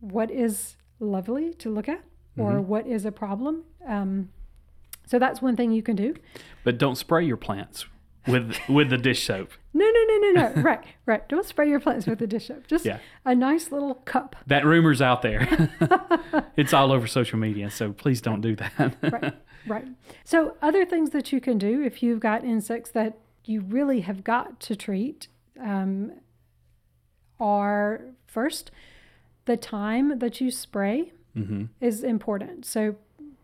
what 0.00 0.30
is 0.30 0.76
lovely 1.00 1.52
to 1.54 1.70
look 1.70 1.88
at 1.88 2.02
or 2.36 2.52
mm-hmm. 2.52 2.68
what 2.68 2.86
is 2.86 3.04
a 3.04 3.12
problem. 3.12 3.64
Um, 3.86 4.30
so 5.06 5.18
that's 5.18 5.40
one 5.40 5.56
thing 5.56 5.72
you 5.72 5.82
can 5.82 5.96
do. 5.96 6.14
But 6.64 6.78
don't 6.78 6.96
spray 6.96 7.24
your 7.24 7.36
plants 7.36 7.86
with 8.26 8.56
with 8.68 8.90
the 8.90 8.98
dish 8.98 9.24
soap. 9.24 9.52
No, 9.74 9.84
no, 9.84 10.04
no, 10.08 10.18
no, 10.18 10.32
no. 10.32 10.62
right, 10.62 10.84
right. 11.06 11.28
Don't 11.28 11.46
spray 11.46 11.68
your 11.68 11.78
plants 11.78 12.04
with 12.04 12.18
the 12.18 12.26
dish 12.26 12.48
soap. 12.48 12.66
Just 12.66 12.84
yeah. 12.84 12.98
a 13.24 13.32
nice 13.32 13.70
little 13.70 13.94
cup. 13.94 14.34
That 14.48 14.64
rumor's 14.64 15.00
out 15.00 15.22
there. 15.22 15.70
it's 16.56 16.72
all 16.72 16.90
over 16.90 17.06
social 17.06 17.38
media, 17.38 17.70
so 17.70 17.92
please 17.92 18.20
don't 18.20 18.40
do 18.40 18.56
that. 18.56 18.96
right, 19.02 19.34
right. 19.68 19.84
So 20.24 20.56
other 20.60 20.84
things 20.84 21.10
that 21.10 21.30
you 21.30 21.40
can 21.40 21.58
do 21.58 21.80
if 21.80 22.02
you've 22.02 22.18
got 22.18 22.44
insects 22.44 22.90
that 22.90 23.18
you 23.44 23.60
really 23.60 24.00
have 24.00 24.24
got 24.24 24.58
to 24.60 24.74
treat 24.74 25.28
um, 25.60 26.10
are 27.38 28.00
first 28.26 28.72
the 29.48 29.56
time 29.56 30.20
that 30.20 30.40
you 30.40 30.52
spray 30.52 31.12
mm-hmm. 31.36 31.64
is 31.80 32.04
important. 32.04 32.64
So 32.64 32.94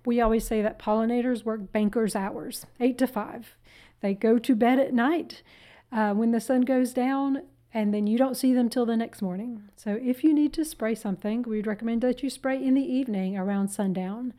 we 0.04 0.20
always 0.20 0.46
say 0.46 0.62
that 0.62 0.78
pollinators 0.78 1.44
work 1.44 1.72
banker's 1.72 2.14
hours, 2.14 2.66
eight 2.78 2.98
to 2.98 3.08
five. 3.08 3.56
They 4.02 4.14
go 4.14 4.38
to 4.38 4.54
bed 4.54 4.78
at 4.78 4.92
night 4.92 5.42
uh, 5.90 6.12
when 6.12 6.30
the 6.30 6.40
sun 6.40 6.60
goes 6.60 6.92
down, 6.92 7.42
and 7.72 7.92
then 7.92 8.06
you 8.06 8.18
don't 8.18 8.36
see 8.36 8.52
them 8.52 8.68
till 8.68 8.84
the 8.86 8.98
next 8.98 9.22
morning. 9.22 9.62
So 9.76 9.98
if 10.00 10.22
you 10.22 10.34
need 10.34 10.52
to 10.52 10.64
spray 10.64 10.94
something, 10.94 11.42
we'd 11.42 11.66
recommend 11.66 12.02
that 12.02 12.22
you 12.22 12.28
spray 12.28 12.62
in 12.62 12.74
the 12.74 12.84
evening 12.98 13.36
around 13.36 13.68
sundown, 13.68 14.34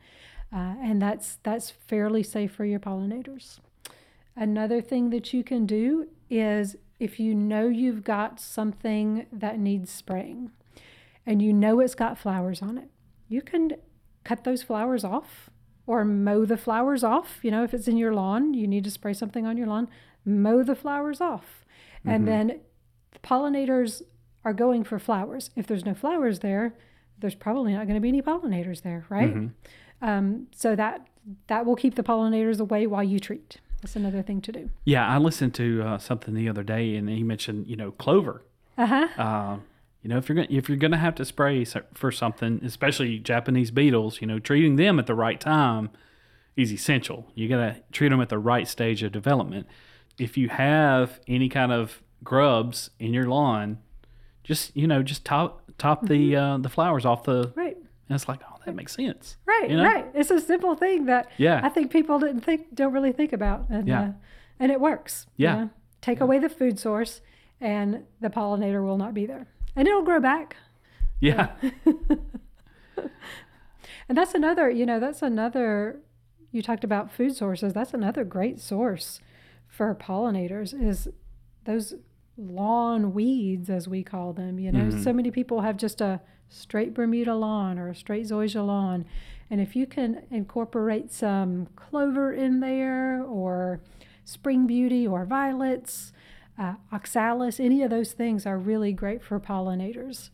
uh, 0.52 0.76
and 0.80 1.02
that's 1.02 1.38
that's 1.42 1.70
fairly 1.70 2.22
safe 2.22 2.52
for 2.52 2.64
your 2.64 2.80
pollinators. 2.80 3.58
Another 4.36 4.80
thing 4.80 5.10
that 5.10 5.32
you 5.32 5.42
can 5.42 5.66
do 5.66 6.06
is 6.30 6.76
if 7.00 7.18
you 7.18 7.34
know 7.34 7.66
you've 7.66 8.04
got 8.04 8.38
something 8.38 9.26
that 9.32 9.58
needs 9.58 9.90
spraying, 9.90 10.52
and 11.26 11.42
you 11.42 11.52
know 11.52 11.80
it's 11.80 11.94
got 11.94 12.18
flowers 12.18 12.62
on 12.62 12.78
it, 12.78 12.88
you 13.28 13.42
can 13.42 13.72
cut 14.24 14.44
those 14.44 14.62
flowers 14.62 15.04
off 15.04 15.50
or 15.86 16.04
mow 16.04 16.44
the 16.44 16.56
flowers 16.56 17.04
off. 17.04 17.38
You 17.42 17.50
know, 17.50 17.64
if 17.64 17.74
it's 17.74 17.88
in 17.88 17.96
your 17.96 18.14
lawn, 18.14 18.54
you 18.54 18.66
need 18.66 18.84
to 18.84 18.90
spray 18.90 19.12
something 19.12 19.46
on 19.46 19.56
your 19.56 19.66
lawn, 19.66 19.88
mow 20.24 20.62
the 20.62 20.74
flowers 20.74 21.20
off. 21.20 21.64
Mm-hmm. 22.00 22.10
And 22.10 22.28
then 22.28 22.60
the 23.12 23.18
pollinators 23.20 24.02
are 24.44 24.52
going 24.52 24.84
for 24.84 24.98
flowers. 24.98 25.50
If 25.56 25.66
there's 25.66 25.84
no 25.84 25.94
flowers 25.94 26.40
there, 26.40 26.74
there's 27.18 27.34
probably 27.34 27.72
not 27.72 27.86
going 27.86 27.94
to 27.94 28.00
be 28.00 28.08
any 28.08 28.22
pollinators 28.22 28.82
there, 28.82 29.06
right? 29.08 29.34
Mm-hmm. 29.34 30.06
Um, 30.06 30.48
so 30.54 30.76
that 30.76 31.08
that 31.48 31.64
will 31.64 31.76
keep 31.76 31.94
the 31.94 32.02
pollinators 32.02 32.60
away 32.60 32.86
while 32.86 33.02
you 33.02 33.18
treat. 33.18 33.58
That's 33.82 33.96
another 33.96 34.22
thing 34.22 34.40
to 34.42 34.52
do. 34.52 34.70
Yeah, 34.84 35.06
I 35.06 35.18
listened 35.18 35.54
to 35.54 35.82
uh, 35.82 35.98
something 35.98 36.34
the 36.34 36.48
other 36.48 36.62
day, 36.62 36.96
and 36.96 37.08
he 37.08 37.22
mentioned 37.22 37.66
you 37.66 37.76
know 37.76 37.92
clover. 37.92 38.42
Uh-huh. 38.76 39.08
Uh, 39.16 39.56
You 40.06 40.10
know, 40.10 40.18
if 40.18 40.28
you're 40.28 40.36
gonna, 40.36 40.46
if 40.48 40.68
you're 40.68 40.78
gonna 40.78 40.98
have 40.98 41.16
to 41.16 41.24
spray 41.24 41.64
for 41.94 42.12
something, 42.12 42.60
especially 42.64 43.18
Japanese 43.18 43.72
beetles, 43.72 44.20
you 44.20 44.28
know, 44.28 44.38
treating 44.38 44.76
them 44.76 45.00
at 45.00 45.06
the 45.06 45.16
right 45.16 45.40
time 45.40 45.90
is 46.54 46.72
essential. 46.72 47.26
You 47.34 47.48
gotta 47.48 47.82
treat 47.90 48.10
them 48.10 48.20
at 48.20 48.28
the 48.28 48.38
right 48.38 48.68
stage 48.68 49.02
of 49.02 49.10
development. 49.10 49.66
If 50.16 50.36
you 50.38 50.48
have 50.48 51.18
any 51.26 51.48
kind 51.48 51.72
of 51.72 52.04
grubs 52.22 52.90
in 53.00 53.14
your 53.14 53.26
lawn, 53.26 53.78
just 54.44 54.76
you 54.76 54.86
know, 54.86 55.02
just 55.02 55.24
top 55.24 55.64
top 55.76 56.06
the 56.06 56.36
uh, 56.36 56.58
the 56.58 56.68
flowers 56.68 57.04
off 57.04 57.24
the. 57.24 57.52
Right. 57.56 57.76
And 57.76 58.14
it's 58.14 58.28
like, 58.28 58.42
oh, 58.48 58.58
that 58.64 58.76
makes 58.76 58.94
sense. 58.94 59.36
Right, 59.44 59.68
You 59.68 59.78
know? 59.78 59.82
right. 59.82 60.06
It's 60.14 60.30
a 60.30 60.40
simple 60.40 60.76
thing 60.76 61.06
that 61.06 61.32
Yeah. 61.36 61.60
I 61.64 61.68
think 61.68 61.90
people 61.90 62.20
didn't 62.20 62.42
think, 62.42 62.72
don't 62.76 62.92
really 62.92 63.10
think 63.10 63.32
about, 63.32 63.66
and 63.70 63.88
Yeah. 63.88 64.00
uh, 64.02 64.12
and 64.60 64.70
it 64.70 64.80
works. 64.80 65.26
you 65.36 65.46
Yeah. 65.48 65.56
know. 65.56 65.70
Take 66.00 66.20
away 66.20 66.38
the 66.38 66.48
food 66.48 66.78
source, 66.78 67.22
and 67.60 68.04
the 68.20 68.30
pollinator 68.30 68.84
will 68.84 68.98
not 68.98 69.12
be 69.12 69.26
there, 69.26 69.48
and 69.76 69.86
it'll 69.86 70.02
grow 70.02 70.20
back. 70.20 70.56
Yeah. 71.20 71.52
And 74.08 74.16
that's 74.16 74.34
another, 74.34 74.70
you 74.70 74.86
know, 74.86 75.00
that's 75.00 75.22
another. 75.22 76.00
You 76.52 76.62
talked 76.62 76.84
about 76.84 77.10
food 77.10 77.34
sources. 77.34 77.72
That's 77.72 77.92
another 77.92 78.24
great 78.24 78.60
source 78.60 79.20
for 79.68 79.94
pollinators 79.94 80.72
is 80.80 81.08
those 81.64 81.94
lawn 82.38 83.12
weeds, 83.12 83.68
as 83.68 83.88
we 83.88 84.02
call 84.02 84.32
them. 84.32 84.58
You 84.58 84.72
know, 84.72 84.84
mm-hmm. 84.84 85.02
so 85.02 85.12
many 85.12 85.30
people 85.30 85.62
have 85.62 85.76
just 85.76 86.00
a 86.00 86.20
straight 86.48 86.94
Bermuda 86.94 87.34
lawn 87.34 87.78
or 87.78 87.88
a 87.88 87.94
straight 87.94 88.26
zoysia 88.26 88.64
lawn, 88.64 89.04
and 89.50 89.60
if 89.60 89.74
you 89.74 89.86
can 89.86 90.22
incorporate 90.30 91.12
some 91.12 91.66
clover 91.74 92.32
in 92.32 92.60
there 92.60 93.22
or 93.22 93.80
spring 94.24 94.66
beauty 94.66 95.06
or 95.06 95.24
violets, 95.24 96.12
uh, 96.58 96.74
oxalis, 96.92 97.60
any 97.60 97.82
of 97.82 97.90
those 97.90 98.12
things 98.12 98.46
are 98.46 98.58
really 98.58 98.92
great 98.92 99.22
for 99.22 99.38
pollinators. 99.38 100.30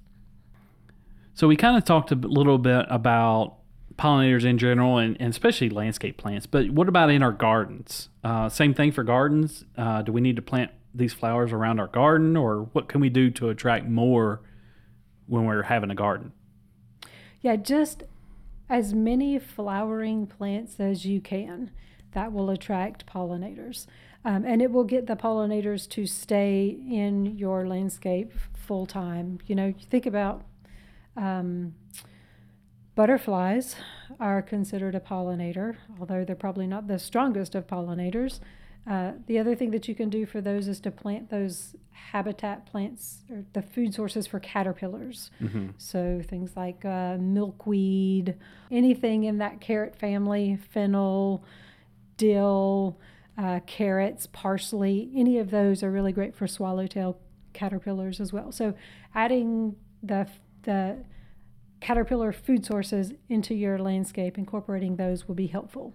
So 1.35 1.49
we 1.49 1.57
kind 1.57 1.77
of 1.77 1.85
talked 1.85 2.13
a 2.13 2.15
little 2.15 2.59
bit 2.59 2.87
about 2.89 3.57
pollinators 3.97 4.45
in 4.45 4.59
general 4.59 4.99
and, 4.99 5.17
and 5.21 5.31
especially 5.31 5.71
landscape 5.71 6.17
plants. 6.17 6.47
But 6.47 6.71
what 6.71 6.89
about 6.89 7.11
in 7.11 7.23
our 7.23 7.33
gardens? 7.33 8.09
Uh, 8.23 8.49
same 8.49 8.75
thing 8.75 8.93
for 8.93 9.03
gardens. 9.03 9.65
Uh, 9.77 10.03
do 10.03 10.13
we 10.13 10.21
need 10.21 10.37
to 10.37 10.43
plant 10.43 10.71
these 10.95 11.13
flowers 11.13 11.53
around 11.53 11.81
our 11.81 11.87
garden, 11.87 12.37
or 12.37 12.69
what 12.73 12.89
can 12.89 13.01
we 13.01 13.09
do 13.09 13.31
to 13.31 13.49
attract 13.49 13.87
more 13.87 14.43
when 15.27 15.47
we're 15.47 15.63
having 15.63 15.91
a 15.91 15.95
garden? 15.95 16.33
Yeah, 17.41 17.57
just 17.57 18.03
as 18.69 18.93
many 18.95 19.39
flowering 19.39 20.27
plants 20.27 20.79
as 20.79 21.07
you 21.07 21.21
can. 21.21 21.71
That 22.13 22.33
will 22.33 22.51
attract 22.51 23.07
pollinators. 23.07 23.87
Um, 24.25 24.45
and 24.45 24.63
it 24.63 24.71
will 24.71 24.85
get 24.85 25.07
the 25.07 25.17
pollinators 25.17 25.89
to 25.91 26.07
stay 26.07 26.79
in 26.89 27.37
your 27.39 27.67
landscape 27.67 28.33
full 28.55 28.87
time. 28.87 29.39
You 29.47 29.57
know, 29.57 29.67
you 29.67 29.87
think 29.91 30.07
about 30.07 30.45
um, 31.17 31.75
butterflies 32.95 33.77
are 34.21 34.41
considered 34.43 34.95
a 34.95 35.01
pollinator, 35.01 35.77
although 35.99 36.25
they're 36.25 36.37
probably 36.37 36.67
not 36.67 36.87
the 36.87 36.99
strongest 36.99 37.55
of 37.55 37.67
pollinators. 37.67 38.39
Uh, 38.89 39.13
the 39.27 39.39
other 39.39 39.55
thing 39.55 39.71
that 39.71 39.89
you 39.89 39.95
can 39.95 40.09
do 40.11 40.27
for 40.27 40.41
those 40.41 40.69
is 40.69 40.81
to 40.81 40.91
plant 40.91 41.31
those 41.31 41.75
habitat 41.93 42.67
plants 42.67 43.23
or 43.31 43.45
the 43.53 43.63
food 43.63 43.95
sources 43.95 44.27
for 44.27 44.41
caterpillars. 44.41 45.31
So 45.79 46.21
things 46.27 46.57
like 46.57 46.85
uh, 46.85 47.17
milkweed, 47.19 48.37
anything 48.71 49.25
in 49.25 49.39
that 49.39 49.61
carrot 49.61 49.97
family, 49.97 50.59
fennel, 50.73 51.45
dill, 52.17 52.99
uh, 53.43 53.61
carrots, 53.67 54.29
parsley, 54.33 55.11
any 55.17 55.39
of 55.39 55.51
those 55.51 55.83
are 55.83 55.91
really 55.91 56.13
great 56.13 56.35
for 56.35 56.47
swallowtail 56.47 57.19
caterpillars 57.53 58.21
as 58.21 58.33
well. 58.33 58.53
So 58.53 58.75
adding 59.15 59.77
the 60.03 60.29
the 60.63 61.05
caterpillar 61.81 62.33
food 62.33 62.65
sources 62.65 63.13
into 63.29 63.55
your 63.55 63.79
landscape, 63.79 64.39
incorporating 64.39 64.95
those 64.97 65.27
will 65.27 65.35
be 65.35 65.49
helpful. 65.49 65.93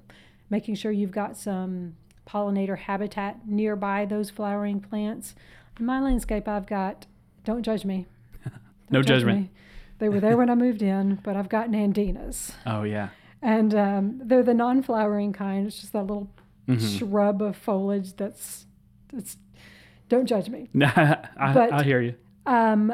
Making 0.49 0.75
sure 0.75 0.91
you've 0.91 1.11
got 1.11 1.37
some 1.37 1.95
pollinator 2.27 2.77
habitat 2.77 3.47
nearby 3.47 4.03
those 4.05 4.29
flowering 4.29 4.81
plants. 4.81 5.33
In 5.79 5.85
my 5.85 6.01
landscape, 6.01 6.47
I've 6.47 6.67
got, 6.67 7.05
don't 7.45 7.63
judge 7.63 7.85
me. 7.85 8.05
No 8.89 8.99
Don't 8.99 9.07
judge 9.07 9.21
judgment. 9.23 9.39
me. 9.41 9.49
They 9.99 10.07
were 10.07 10.21
there 10.21 10.37
when 10.37 10.49
I 10.49 10.55
moved 10.65 10.81
in, 10.81 11.19
but 11.21 11.35
I've 11.35 11.49
got 11.49 11.69
nandinas. 11.69 12.51
Oh 12.65 12.83
yeah. 12.83 13.09
And 13.41 13.75
um, 13.75 14.21
they're 14.23 14.43
the 14.43 14.53
non 14.53 14.81
flowering 14.81 15.33
kind. 15.33 15.67
It's 15.67 15.79
just 15.81 15.91
that 15.91 16.03
little 16.03 16.29
Mm-hmm. 16.67 16.97
shrub 16.97 17.41
of 17.41 17.55
foliage 17.55 18.13
that's, 18.17 18.65
that's, 19.13 19.37
don't 20.09 20.25
judge 20.25 20.49
me. 20.49 20.69
I, 20.81 21.27
But- 21.53 21.71
I 21.73 21.83
hear 21.83 22.01
you. 22.01 22.15
Um, 22.45 22.93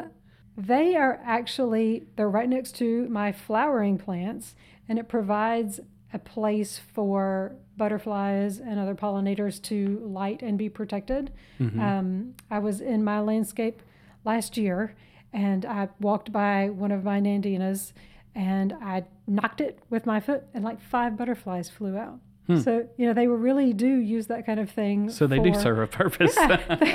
they 0.56 0.94
are 0.94 1.20
actually 1.24 2.04
they're 2.16 2.30
right 2.30 2.48
next 2.48 2.76
to 2.76 3.08
my 3.08 3.32
flowering 3.32 3.98
plants, 3.98 4.54
and 4.88 4.98
it 4.98 5.08
provides 5.08 5.80
a 6.12 6.18
place 6.20 6.80
for 6.92 7.56
butterflies 7.76 8.60
and 8.60 8.78
other 8.78 8.94
pollinators 8.94 9.60
to 9.62 9.98
light 10.04 10.42
and 10.42 10.56
be 10.56 10.68
protected. 10.68 11.32
Um, 11.60 12.34
I 12.50 12.60
was 12.60 12.80
in 12.80 13.02
my 13.02 13.18
landscape 13.20 13.82
last 14.24 14.56
year, 14.56 14.94
and 15.32 15.64
I 15.66 15.88
walked 16.00 16.30
by 16.30 16.68
one 16.70 16.92
of 16.92 17.02
my 17.02 17.20
nandinas, 17.20 17.92
and 18.34 18.72
I 18.74 19.04
knocked 19.26 19.60
it 19.60 19.80
with 19.90 20.06
my 20.06 20.20
foot, 20.20 20.44
and 20.54 20.62
like 20.64 20.80
five 20.80 21.16
butterflies 21.16 21.68
flew 21.68 21.96
out. 21.96 22.20
Hmm. 22.46 22.58
So 22.60 22.86
you 22.96 23.06
know 23.06 23.14
they 23.14 23.26
really 23.26 23.72
do 23.72 23.86
use 23.86 24.26
that 24.26 24.44
kind 24.44 24.60
of 24.60 24.70
thing. 24.70 25.08
So 25.10 25.26
they 25.26 25.38
do 25.38 25.54
serve 25.54 25.78
a 25.78 25.86
purpose. 25.86 26.36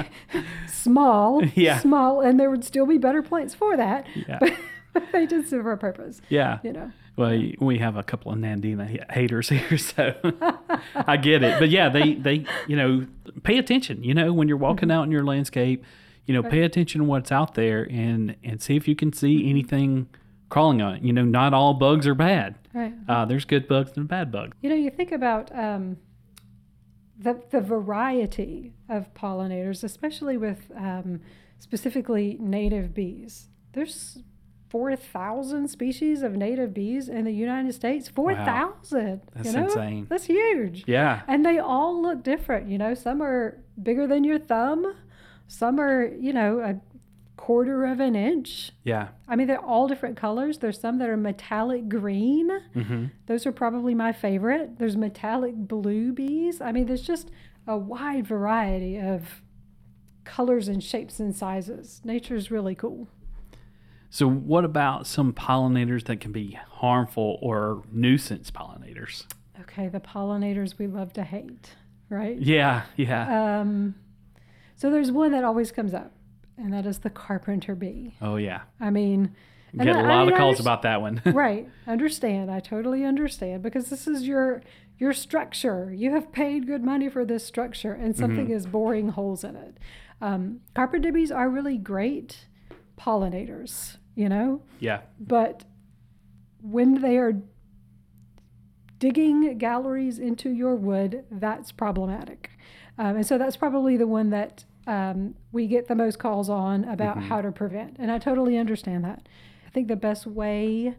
small, 0.67 1.43
Yeah. 1.55 1.79
small, 1.79 2.21
and 2.21 2.39
there 2.39 2.49
would 2.49 2.63
still 2.63 2.85
be 2.85 2.97
better 2.97 3.21
plants 3.23 3.55
for 3.55 3.75
that. 3.75 4.05
Yeah. 4.15 4.37
But 4.39 4.53
they 5.11 5.25
did 5.25 5.47
serve 5.47 5.65
a 5.65 5.77
purpose. 5.77 6.21
yeah. 6.29 6.59
You 6.63 6.73
know, 6.73 6.91
Well, 7.15 7.41
we 7.59 7.79
have 7.79 7.95
a 7.95 8.03
couple 8.03 8.31
of 8.31 8.37
Nandina 8.37 9.11
haters 9.11 9.49
here, 9.49 9.77
so 9.77 10.13
I 10.95 11.17
get 11.17 11.43
it. 11.43 11.59
But 11.59 11.69
yeah, 11.69 11.89
they 11.89 12.13
they 12.13 12.45
you 12.67 12.75
know 12.75 13.07
pay 13.43 13.57
attention. 13.57 14.03
You 14.03 14.13
know 14.13 14.31
when 14.33 14.47
you're 14.47 14.57
walking 14.57 14.89
mm-hmm. 14.89 14.99
out 14.99 15.03
in 15.03 15.11
your 15.11 15.25
landscape, 15.25 15.83
you 16.27 16.33
know 16.33 16.43
pay 16.43 16.61
attention 16.61 17.01
to 17.01 17.07
what's 17.07 17.31
out 17.31 17.55
there 17.55 17.87
and 17.89 18.35
and 18.43 18.61
see 18.61 18.75
if 18.75 18.87
you 18.87 18.95
can 18.95 19.13
see 19.13 19.39
mm-hmm. 19.39 19.49
anything 19.49 20.07
crawling 20.49 20.81
on 20.81 20.95
it. 20.95 21.03
You 21.03 21.13
know, 21.13 21.23
not 21.23 21.53
all 21.53 21.73
bugs 21.73 22.05
are 22.07 22.15
bad. 22.15 22.55
right? 22.73 22.93
Uh, 23.07 23.25
there's 23.25 23.45
good 23.45 23.67
bugs 23.67 23.91
and 23.95 24.07
bad 24.07 24.31
bugs. 24.31 24.55
You 24.61 24.69
know, 24.69 24.75
you 24.75 24.89
think 24.89 25.11
about 25.11 25.55
um, 25.57 25.97
the 27.17 27.41
the 27.51 27.61
variety 27.61 28.73
of 28.89 29.13
pollinators, 29.13 29.83
especially 29.83 30.37
with 30.37 30.71
um, 30.75 31.21
specifically 31.59 32.37
native 32.39 32.93
bees. 32.93 33.49
There's 33.73 34.19
four 34.69 34.95
thousand 34.95 35.67
species 35.69 36.21
of 36.21 36.33
native 36.33 36.73
bees 36.73 37.09
in 37.09 37.25
the 37.25 37.31
United 37.33 37.73
States. 37.73 38.07
Four 38.07 38.35
thousand. 38.35 39.21
That's 39.35 39.47
you 39.47 39.59
know? 39.59 39.65
insane. 39.65 40.07
That's 40.09 40.25
huge. 40.25 40.83
Yeah. 40.87 41.21
And 41.27 41.45
they 41.45 41.59
all 41.59 42.01
look 42.01 42.23
different. 42.23 42.69
You 42.69 42.77
know, 42.77 42.93
some 42.93 43.21
are 43.21 43.61
bigger 43.81 44.07
than 44.07 44.23
your 44.23 44.39
thumb. 44.39 44.95
Some 45.47 45.79
are, 45.79 46.05
you 46.05 46.31
know, 46.31 46.59
a 46.59 46.79
quarter 47.39 47.85
of 47.85 48.01
an 48.01 48.15
inch. 48.15 48.71
Yeah. 48.83 49.07
I 49.27 49.35
mean, 49.37 49.47
they're 49.47 49.63
all 49.63 49.87
different 49.87 50.17
colors. 50.17 50.57
There's 50.57 50.79
some 50.79 50.97
that 50.99 51.07
are 51.09 51.15
metallic 51.17 51.87
green. 51.87 52.49
hmm 52.73 53.05
Those 53.27 53.45
are 53.45 53.53
probably 53.53 53.95
my 53.95 54.11
favorite. 54.11 54.77
There's 54.77 54.97
metallic 54.97 55.55
blue 55.55 56.11
bees. 56.11 56.59
I 56.59 56.73
mean, 56.73 56.85
there's 56.85 57.01
just 57.07 57.29
a 57.65 57.77
wide 57.77 58.27
variety 58.27 58.99
of 58.99 59.41
colors 60.25 60.67
and 60.67 60.83
shapes 60.83 61.19
and 61.19 61.33
sizes. 61.35 62.01
Nature's 62.03 62.51
really 62.51 62.75
cool. 62.75 63.07
So 64.09 64.27
what 64.29 64.65
about 64.65 65.07
some 65.07 65.31
pollinators 65.33 66.03
that 66.05 66.19
can 66.19 66.31
be 66.31 66.59
harmful 66.69 67.39
or 67.41 67.83
nuisance 67.91 68.51
pollinators? 68.51 69.25
Okay, 69.61 69.87
the 69.87 69.99
pollinators 69.99 70.77
we 70.77 70.87
love 70.87 71.13
to 71.13 71.23
hate, 71.23 71.75
right? 72.09 72.37
Yeah. 72.37 72.83
Yeah. 72.97 73.59
Um, 73.61 73.95
so 74.75 74.89
there's 74.89 75.11
one 75.11 75.31
that 75.31 75.43
always 75.43 75.71
comes 75.71 75.93
up, 75.93 76.11
and 76.59 76.73
that 76.73 76.85
is 76.85 76.99
the 76.99 77.09
carpenter 77.09 77.75
bee. 77.75 78.15
oh 78.21 78.35
yeah. 78.35 78.61
I 78.79 78.89
mean, 78.89 79.35
Get 79.77 79.87
a 79.87 79.91
I- 79.91 80.01
I 80.01 80.07
lot 80.07 80.25
mean, 80.25 80.33
of 80.33 80.39
calls 80.39 80.59
about 80.59 80.81
that 80.81 80.99
one. 81.01 81.21
right 81.25 81.67
understand 81.85 82.49
i 82.49 82.59
totally 82.59 83.05
understand 83.05 83.61
because 83.61 83.89
this 83.91 84.07
is 84.07 84.27
your 84.27 84.61
your 84.97 85.13
structure 85.13 85.93
you 85.95 86.09
have 86.11 86.31
paid 86.31 86.65
good 86.65 86.83
money 86.83 87.07
for 87.07 87.23
this 87.23 87.45
structure 87.45 87.93
and 87.93 88.17
something 88.17 88.49
is 88.49 88.65
boring 88.65 89.09
holes 89.09 89.43
in 89.43 89.55
it 89.55 89.77
um, 90.21 90.59
carpenter 90.75 91.11
bees 91.11 91.31
are 91.31 91.49
really 91.49 91.77
great 91.77 92.47
pollinators 92.99 93.97
you 94.15 94.27
know 94.27 94.61
yeah. 94.79 95.01
but 95.19 95.63
when 96.61 97.01
they 97.01 97.17
are 97.17 97.33
digging 98.97 99.57
galleries 99.57 100.19
into 100.19 100.49
your 100.49 100.75
wood 100.75 101.23
that's 101.31 101.71
problematic 101.71 102.49
um, 102.97 103.15
and 103.17 103.25
so 103.25 103.37
that's 103.37 103.55
probably 103.55 103.95
the 103.95 104.07
one 104.07 104.29
that 104.31 104.65
um, 104.87 105.35
we 105.51 105.67
get 105.67 105.87
the 105.87 105.95
most 105.95 106.19
calls 106.19 106.49
on 106.49 106.83
about 106.85 107.21
how 107.23 107.41
to 107.41 107.51
prevent 107.51 107.95
and 107.99 108.11
i 108.11 108.17
totally 108.17 108.57
understand 108.57 109.03
that 109.03 109.27
i 109.67 109.69
think 109.69 109.87
the 109.87 109.95
best 109.95 110.25
way 110.25 110.95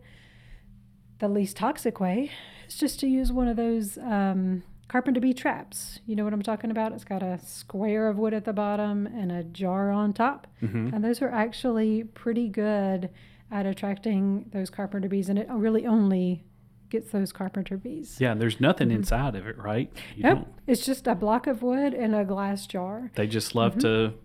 the 1.18 1.28
least 1.28 1.56
toxic 1.56 2.00
way 2.00 2.30
is 2.66 2.76
just 2.76 2.98
to 3.00 3.06
use 3.06 3.30
one 3.30 3.48
of 3.48 3.56
those 3.56 3.98
um, 3.98 4.62
carpenter 4.90 5.20
bee 5.20 5.32
traps. 5.32 6.00
You 6.04 6.16
know 6.16 6.24
what 6.24 6.32
I'm 6.32 6.42
talking 6.42 6.70
about? 6.70 6.92
It's 6.92 7.04
got 7.04 7.22
a 7.22 7.38
square 7.38 8.08
of 8.08 8.18
wood 8.18 8.34
at 8.34 8.44
the 8.44 8.52
bottom 8.52 9.06
and 9.06 9.30
a 9.30 9.44
jar 9.44 9.92
on 9.92 10.12
top. 10.12 10.48
Mm-hmm. 10.60 10.92
And 10.92 11.04
those 11.04 11.22
are 11.22 11.28
actually 11.28 12.02
pretty 12.02 12.48
good 12.48 13.08
at 13.52 13.66
attracting 13.66 14.46
those 14.52 14.68
carpenter 14.68 15.08
bees. 15.08 15.28
And 15.28 15.38
it 15.38 15.46
really 15.48 15.86
only 15.86 16.42
gets 16.90 17.10
those 17.10 17.32
carpenter 17.32 17.76
bees. 17.76 18.18
Yeah, 18.20 18.34
there's 18.34 18.60
nothing 18.60 18.90
inside 18.90 19.34
of 19.36 19.46
it, 19.46 19.56
right? 19.58 19.90
You 20.16 20.22
Nope. 20.24 20.34
don't- 20.38 20.48
It's 20.66 20.84
just 20.84 21.06
a 21.06 21.14
block 21.14 21.46
of 21.46 21.62
wood 21.62 21.94
and 21.94 22.14
a 22.14 22.24
glass 22.24 22.66
jar. 22.66 23.10
They 23.14 23.26
just 23.26 23.54
love 23.54 23.78
to. 23.78 23.86
Mm-hmm. 23.86 24.16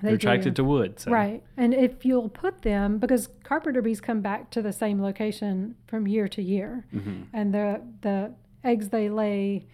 They 0.00 0.08
They're 0.08 0.16
attracted 0.16 0.54
do. 0.54 0.62
to 0.62 0.68
wood. 0.68 0.98
So. 1.00 1.12
Right. 1.12 1.44
And 1.56 1.72
if 1.72 2.04
you'll 2.04 2.28
put 2.28 2.62
them, 2.62 2.98
because 2.98 3.28
carpenter 3.44 3.80
bees 3.82 4.00
come 4.00 4.20
back 4.20 4.50
to 4.50 4.60
the 4.60 4.72
same 4.72 5.00
location 5.00 5.76
from 5.86 6.08
year 6.08 6.26
to 6.28 6.42
year, 6.42 6.84
Mhm. 6.92 7.26
and 7.32 7.54
the, 7.54 7.80
the 8.00 8.34
eggs 8.64 8.88
they 8.88 9.08
lay, 9.08 9.66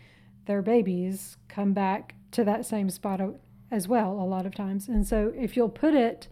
their 0.44 0.60
babies, 0.60 1.38
come 1.48 1.72
back 1.72 2.14
to 2.32 2.44
that 2.44 2.66
same 2.66 2.90
spot 2.90 3.20
as 3.70 3.88
well 3.88 4.12
a 4.20 4.24
lot 4.24 4.44
of 4.44 4.54
times. 4.54 4.86
And 4.88 5.06
so 5.06 5.32
if 5.34 5.56
you'll 5.56 5.70
put 5.70 5.94
it 5.94 6.28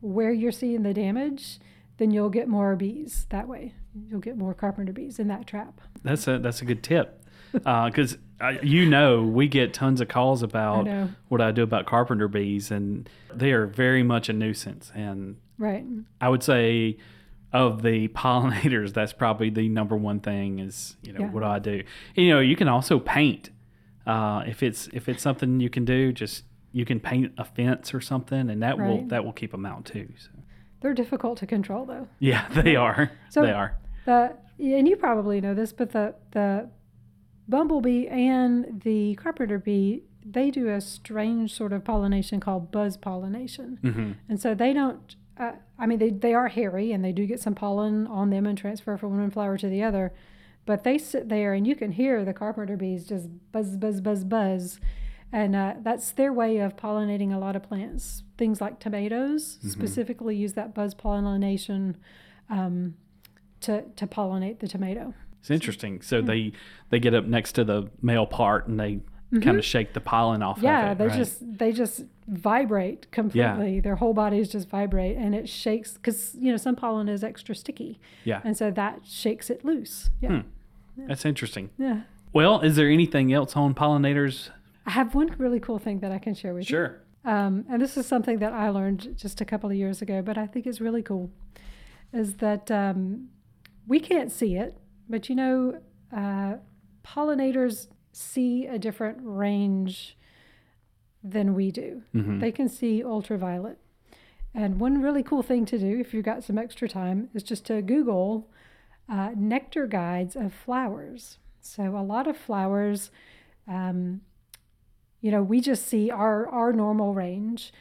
where 0.00 0.32
you're 0.32 0.52
seeing 0.52 0.82
the 0.82 0.92
damage, 0.92 1.58
then 1.96 2.10
you'll 2.10 2.28
get 2.30 2.46
more 2.48 2.76
bees 2.76 3.26
that 3.30 3.48
way. 3.48 3.72
You'll 4.08 4.20
get 4.20 4.36
more 4.36 4.54
carpenter 4.54 4.92
bees 4.92 5.18
in 5.18 5.28
that 5.28 5.46
trap. 5.46 5.80
That's 6.02 6.26
a 6.26 6.38
that's 6.38 6.60
a 6.62 6.64
good 6.64 6.82
tip, 6.82 7.22
because 7.52 8.18
uh, 8.40 8.54
you 8.62 8.86
know 8.86 9.22
we 9.22 9.46
get 9.48 9.72
tons 9.72 10.00
of 10.00 10.08
calls 10.08 10.42
about 10.42 10.84
know. 10.86 11.10
what 11.28 11.40
I 11.40 11.52
do 11.52 11.62
about 11.62 11.86
carpenter 11.86 12.26
bees, 12.28 12.70
and 12.70 13.08
they 13.32 13.52
are 13.52 13.66
very 13.66 14.02
much 14.02 14.28
a 14.28 14.32
nuisance. 14.32 14.90
And 14.94 15.36
Right. 15.58 15.84
I 16.20 16.28
would 16.28 16.42
say 16.42 16.96
of 17.52 17.82
the 17.82 18.08
pollinators, 18.22 18.92
that's 18.92 19.12
probably 19.12 19.48
the 19.50 19.68
number 19.68 19.96
one 19.96 20.18
thing 20.18 20.58
is 20.58 20.96
you 21.02 21.12
know 21.12 21.20
Yeah. 21.20 21.30
what 21.30 21.40
do 21.40 21.46
I 21.46 21.58
do? 21.60 21.82
And, 22.16 22.26
you 22.26 22.30
know, 22.34 22.40
you 22.40 22.56
can 22.56 22.68
also 22.68 22.98
paint. 22.98 23.50
Uh, 24.06 24.42
if 24.46 24.62
it's 24.62 24.88
if 24.92 25.08
it's 25.08 25.22
something 25.22 25.60
you 25.60 25.70
can 25.70 25.84
do, 25.84 26.12
just 26.12 26.42
you 26.72 26.84
can 26.84 26.98
paint 26.98 27.32
a 27.38 27.44
fence 27.44 27.94
or 27.94 28.00
something, 28.00 28.50
and 28.50 28.60
that 28.62 28.76
will 28.76 29.06
that 29.08 29.24
will 29.24 29.32
keep 29.32 29.52
them 29.52 29.64
out 29.64 29.84
too. 29.84 30.08
So. 30.18 30.28
They're 30.80 30.92
difficult 30.94 31.38
to 31.38 31.46
control 31.46 31.86
though. 31.86 32.08
Yeah, 32.18 32.46
they 32.52 32.74
are. 32.76 33.12
So- 33.30 33.42
they 33.42 33.52
are. 33.52 33.78
The 34.04 34.36
and 34.58 34.88
you 34.88 34.96
probably 34.96 35.40
know 35.40 35.54
this, 35.54 35.72
but 35.72 35.92
the 35.92 36.14
the 36.32 36.68
bumblebee 37.48 38.06
and 38.06 38.82
the 38.82 39.14
carpenter 39.16 39.58
bee 39.58 40.04
they 40.24 40.50
do 40.50 40.68
a 40.68 40.80
strange 40.80 41.52
sort 41.52 41.72
of 41.72 41.84
pollination 41.84 42.40
called 42.40 42.72
buzz 42.72 42.96
pollination, 42.96 43.78
hmm 43.82 44.12
and 44.28 44.40
so 44.40 44.54
they 44.54 44.72
don't. 44.72 45.16
Uh, 45.36 45.52
I 45.78 45.86
mean, 45.86 45.98
they 45.98 46.10
they 46.10 46.34
are 46.34 46.48
hairy 46.48 46.92
and 46.92 47.04
they 47.04 47.12
do 47.12 47.26
get 47.26 47.40
some 47.40 47.54
pollen 47.54 48.06
on 48.06 48.30
them 48.30 48.46
and 48.46 48.56
transfer 48.56 48.96
from 48.96 49.18
one 49.18 49.30
flower 49.30 49.58
to 49.58 49.68
the 49.68 49.82
other, 49.82 50.12
but 50.64 50.84
they 50.84 50.96
sit 50.96 51.28
there 51.28 51.52
and 51.52 51.66
you 51.66 51.74
can 51.74 51.92
hear 51.92 52.24
the 52.24 52.32
carpenter 52.32 52.76
bees 52.76 53.06
just 53.06 53.28
buzz 53.52 53.76
buzz 53.76 54.00
buzz 54.00 54.24
buzz. 54.24 54.80
And 55.32 55.56
uh, 55.56 55.74
that's 55.82 56.12
their 56.12 56.32
way 56.32 56.58
of 56.58 56.76
pollinating 56.76 57.34
a 57.34 57.38
lot 57.38 57.56
of 57.56 57.64
plants. 57.64 58.22
Things 58.38 58.60
like 58.60 58.78
tomatoes 58.78 59.58
specifically 59.68 60.36
use 60.36 60.52
that 60.52 60.74
buzz 60.76 60.94
pollination 60.94 61.96
um, 62.48 62.94
to 63.64 63.82
to 63.96 64.06
pollinate 64.06 64.60
the 64.60 64.68
tomato. 64.68 65.14
It's 65.40 65.50
interesting. 65.50 66.00
So 66.02 66.22
they 66.22 66.52
they 66.90 66.98
get 66.98 67.14
up 67.14 67.26
next 67.26 67.52
to 67.52 67.64
the 67.64 67.90
male 68.00 68.26
part 68.26 68.66
and 68.66 68.80
they 68.80 69.00
kind 69.42 69.58
of 69.58 69.64
shake 69.64 69.92
the 69.94 70.00
pollen 70.00 70.42
off 70.42 70.56
Mm-hmm. 70.58 70.64
Yeah, 70.66 70.86
of 70.86 70.92
it. 70.92 70.98
they 70.98 71.08
right? 71.08 71.16
just 71.16 71.58
they 71.58 71.72
just 71.72 72.04
vibrate 72.28 73.10
completely. 73.10 73.80
Their 73.80 73.96
whole 73.96 74.14
bodies 74.14 74.48
just 74.48 74.68
vibrate, 74.68 75.16
and 75.16 75.34
it 75.34 75.48
shakes 75.48 75.94
because 75.94 76.34
you 76.38 76.50
know 76.50 76.56
some 76.56 76.76
pollen 76.76 77.08
is 77.08 77.22
extra 77.24 77.54
sticky, 77.54 77.98
yeah. 78.24 78.40
and 78.44 78.56
so 78.56 78.70
that 78.70 79.00
shakes 79.04 79.50
it 79.50 79.64
loose. 79.64 80.10
Yeah, 80.20 80.42
That's 80.96 81.24
interesting. 81.24 81.70
yeah. 81.78 82.02
Well, 82.32 82.60
is 82.60 82.76
there 82.76 82.88
anything 82.90 83.32
else 83.32 83.56
on 83.56 83.74
pollinators? 83.74 84.50
I 84.86 84.90
have 84.90 85.14
one 85.14 85.34
really 85.38 85.60
cool 85.60 85.78
thing 85.78 86.00
that 86.00 86.10
I 86.12 86.18
can 86.18 86.34
share 86.34 86.52
with 86.54 86.66
Sure. 86.66 86.82
you. 86.82 86.88
Sure. 86.88 87.00
Um, 87.36 87.64
and 87.70 87.80
this 87.82 87.96
is 87.96 88.06
something 88.06 88.38
that 88.40 88.52
I 88.52 88.68
learned 88.70 89.14
just 89.16 89.40
a 89.40 89.44
couple 89.44 89.70
of 89.70 89.76
years 89.76 90.02
ago, 90.02 90.20
but 90.22 90.36
I 90.36 90.46
think 90.46 90.66
is 90.66 90.80
really 90.80 91.02
cool. 91.02 91.30
Is 92.12 92.34
that 92.36 92.70
um, 92.70 93.28
we 93.86 94.00
can't 94.00 94.30
see 94.32 94.56
it, 94.56 94.76
but 95.08 95.28
you 95.28 95.34
know, 95.34 95.80
uh, 96.12 96.54
pollinators 97.04 97.88
see 98.12 98.66
a 98.66 98.78
different 98.78 99.18
range 99.22 100.16
than 101.22 101.54
we 101.54 101.70
do. 101.70 102.02
Mhm. 102.14 102.40
They 102.40 102.52
can 102.52 102.68
see 102.68 103.02
ultraviolet. 103.02 103.78
And 104.54 104.78
one 104.78 105.02
really 105.02 105.22
cool 105.22 105.42
thing 105.42 105.64
to 105.66 105.78
do 105.78 105.98
if 105.98 106.14
you've 106.14 106.24
got 106.24 106.44
some 106.44 106.58
extra 106.58 106.88
time 106.88 107.28
is 107.34 107.42
just 107.42 107.66
to 107.66 107.82
Google 107.82 108.50
uh, 109.08 109.32
nectar 109.36 109.86
guides 109.86 110.34
of 110.36 110.54
flowers. 110.54 111.38
So 111.60 111.96
a 111.96 112.00
lot 112.02 112.26
of 112.26 112.36
flowers, 112.38 113.10
um, 113.68 114.22
you 115.20 115.30
know, 115.30 115.42
we 115.42 115.60
just 115.60 115.86
see 115.86 116.10
our 116.10 116.48
our 116.48 116.72
normal 116.72 117.14
range, 117.14 117.72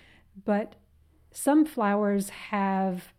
but 0.43 0.75
some 1.31 1.65
flowers 1.65 2.29
have 2.29 3.12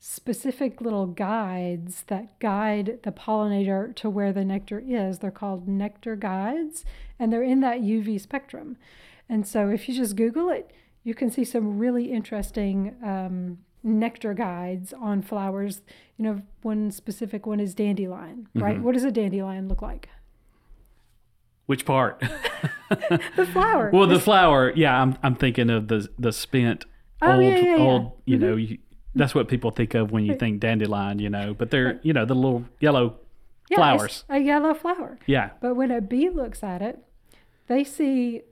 specific 0.00 0.80
little 0.80 1.06
guides 1.06 2.04
that 2.06 2.38
guide 2.38 3.00
the 3.02 3.12
pollinator 3.12 3.94
to 3.96 4.08
where 4.08 4.32
the 4.32 4.44
nectar 4.44 4.82
is. 4.86 5.18
They're 5.18 5.30
called 5.30 5.66
nectar 5.68 6.16
guides, 6.16 6.84
and 7.18 7.32
they're 7.32 7.42
in 7.42 7.60
that 7.60 7.80
UV 7.80 8.20
spectrum. 8.20 8.76
And 9.28 9.46
so 9.46 9.68
if 9.68 9.88
you 9.88 9.94
just 9.94 10.16
Google 10.16 10.48
it, 10.50 10.70
you 11.04 11.14
can 11.14 11.30
see 11.30 11.44
some 11.44 11.78
really 11.78 12.12
interesting 12.12 12.94
um, 13.04 13.58
nectar 13.82 14.34
guides 14.34 14.92
on 14.92 15.22
flowers. 15.22 15.82
You 16.16 16.24
know, 16.24 16.42
one 16.62 16.90
specific 16.90 17.46
one 17.46 17.60
is 17.60 17.74
dandelion, 17.74 18.48
right? 18.54 18.80
What 18.80 18.94
does 18.94 19.04
a 19.04 19.12
dandelion 19.12 19.68
look 19.68 19.82
like? 19.82 20.08
Which 21.66 21.84
part? 21.84 22.22
The 23.36 23.46
flower. 23.52 23.90
well, 23.92 24.06
the 24.06 24.18
flower. 24.18 24.72
Yeah, 24.74 25.00
I'm 25.00 25.16
I'm 25.22 25.34
thinking 25.34 25.68
of 25.68 25.88
the 25.88 26.08
the 26.18 26.32
spent 26.32 26.86
Oh, 27.20 27.32
old 27.32 27.42
yeah, 27.44 27.56
yeah, 27.58 27.76
yeah. 27.76 27.82
old. 27.82 28.12
You 28.24 28.38
know, 28.38 28.56
you, 28.56 28.78
Mm. 29.14 29.18
that's 29.20 29.34
what 29.34 29.48
people 29.48 29.70
think 29.70 29.94
of 29.94 30.10
when 30.12 30.24
you 30.24 30.34
think 30.36 30.60
dandelion. 30.60 31.18
You 31.18 31.30
know, 31.30 31.54
but 31.54 31.70
they're 31.70 31.98
you 32.02 32.12
know 32.12 32.24
the 32.24 32.34
little 32.34 32.64
yellow 32.80 33.16
Yeah, 33.70 33.76
flowers. 33.78 34.24
A 34.28 34.38
yellow 34.38 34.74
flower. 34.74 35.18
Yeah. 35.26 35.50
But 35.60 35.74
when 35.74 35.90
a 35.90 36.00
bee 36.00 36.28
looks 36.30 36.62
at 36.62 36.82
it, 36.82 36.98
they 37.66 37.84
see 37.84 38.42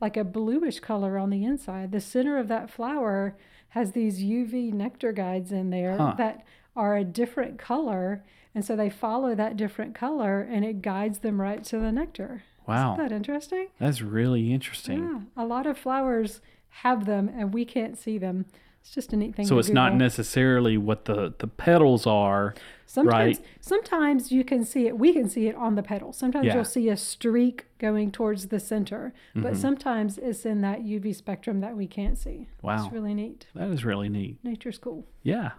like 0.00 0.16
a 0.16 0.24
bluish 0.24 0.80
color 0.80 1.16
on 1.18 1.30
the 1.30 1.44
inside. 1.44 1.90
The 1.92 2.00
center 2.00 2.36
of 2.38 2.48
that 2.48 2.70
flower 2.70 3.36
has 3.70 3.92
these 3.92 4.22
UV 4.22 4.72
nectar 4.72 5.12
guides 5.12 5.52
in 5.52 5.70
there 5.70 5.96
Huh. 5.96 6.14
that 6.18 6.44
are 6.74 6.96
a 6.96 7.04
different 7.04 7.58
color. 7.58 8.22
And 8.54 8.64
so 8.64 8.74
they 8.76 8.90
follow 8.90 9.34
that 9.34 9.56
different 9.56 9.94
color 9.94 10.40
and 10.40 10.64
it 10.64 10.82
guides 10.82 11.18
them 11.20 11.40
right 11.40 11.62
to 11.64 11.78
the 11.78 11.92
nectar. 11.92 12.42
Wow. 12.66 12.94
Isn't 12.94 13.08
that 13.08 13.14
interesting? 13.14 13.68
That's 13.78 14.00
really 14.02 14.52
interesting. 14.52 14.98
Yeah. 15.36 15.42
A 15.42 15.46
lot 15.46 15.66
of 15.66 15.78
flowers 15.78 16.40
have 16.82 17.06
them 17.06 17.28
and 17.34 17.54
we 17.54 17.64
can't 17.64 17.96
see 17.96 18.18
them. 18.18 18.44
It's 18.86 18.94
just 18.94 19.12
a 19.12 19.16
neat 19.16 19.34
thing 19.34 19.46
So 19.46 19.58
it's 19.58 19.68
not 19.70 19.96
necessarily 19.96 20.78
what 20.78 21.06
the 21.06 21.34
the 21.38 21.48
petals 21.48 22.06
are. 22.06 22.54
Sometimes, 22.86 23.38
Right. 23.38 23.46
sometimes 23.60 24.30
you 24.30 24.44
can 24.44 24.64
see 24.64 24.86
it. 24.86 24.96
We 24.96 25.12
can 25.12 25.28
see 25.28 25.48
it 25.48 25.56
on 25.56 25.74
the 25.74 25.82
petal. 25.82 26.12
Sometimes 26.12 26.46
Yeah. 26.46 26.54
you'll 26.54 26.64
see 26.64 26.88
a 26.88 26.96
streak 26.96 27.66
going 27.78 28.12
towards 28.12 28.46
the 28.46 28.60
center, 28.60 29.12
Mm-hmm. 29.30 29.42
but 29.42 29.56
sometimes 29.56 30.18
it's 30.18 30.46
in 30.46 30.60
that 30.60 30.82
UV 30.84 31.12
spectrum 31.12 31.58
that 31.62 31.76
we 31.76 31.88
can't 31.88 32.16
see. 32.16 32.46
Wow. 32.62 32.84
it's 32.84 32.92
really 32.92 33.12
neat. 33.12 33.48
That 33.56 33.70
is 33.70 33.84
really 33.84 34.08
neat. 34.08 34.38
Nature's 34.44 34.78
cool. 34.78 35.04
Yeah. 35.24 35.50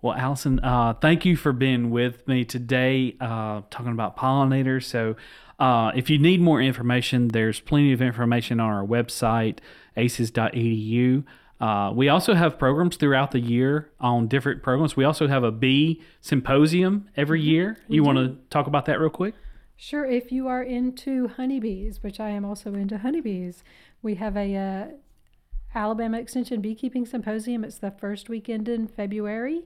Well, 0.00 0.14
Allison, 0.14 0.60
uh, 0.60 0.92
thank 0.94 1.24
you 1.24 1.34
for 1.34 1.52
being 1.52 1.90
with 1.90 2.28
me 2.28 2.44
today, 2.44 3.16
uh, 3.20 3.62
talking 3.70 3.90
about 3.90 4.16
pollinators. 4.16 4.84
So, 4.84 5.16
uh, 5.58 5.90
if 5.96 6.08
you 6.08 6.18
need 6.18 6.40
more 6.40 6.62
information, 6.62 7.26
there's 7.28 7.58
plenty 7.58 7.92
of 7.92 8.00
information 8.00 8.60
on 8.60 8.70
our 8.70 8.86
website, 8.86 9.58
aces.edu. 9.96 11.24
Uh, 11.60 11.92
we 11.94 12.08
also 12.08 12.34
have 12.34 12.58
programs 12.58 12.96
throughout 12.96 13.32
the 13.32 13.40
year 13.40 13.90
on 13.98 14.28
different 14.28 14.62
programs. 14.62 14.96
We 14.96 15.04
also 15.04 15.26
have 15.26 15.42
a 15.42 15.50
bee 15.50 16.00
symposium 16.20 17.08
every 17.16 17.40
year. 17.40 17.78
You 17.88 18.04
want 18.04 18.18
to 18.18 18.36
talk 18.48 18.66
about 18.66 18.86
that 18.86 19.00
real 19.00 19.10
quick? 19.10 19.34
Sure, 19.76 20.04
if 20.04 20.32
you 20.32 20.48
are 20.48 20.62
into 20.62 21.28
honeybees, 21.28 22.02
which 22.02 22.18
I 22.20 22.30
am 22.30 22.44
also 22.44 22.74
into 22.74 22.98
honeybees, 22.98 23.62
we 24.02 24.16
have 24.16 24.36
a 24.36 24.56
uh, 24.56 24.86
Alabama 25.74 26.18
Extension 26.18 26.60
Beekeeping 26.60 27.06
Symposium. 27.06 27.64
It's 27.64 27.78
the 27.78 27.92
first 27.92 28.28
weekend 28.28 28.68
in 28.68 28.88
February 28.88 29.62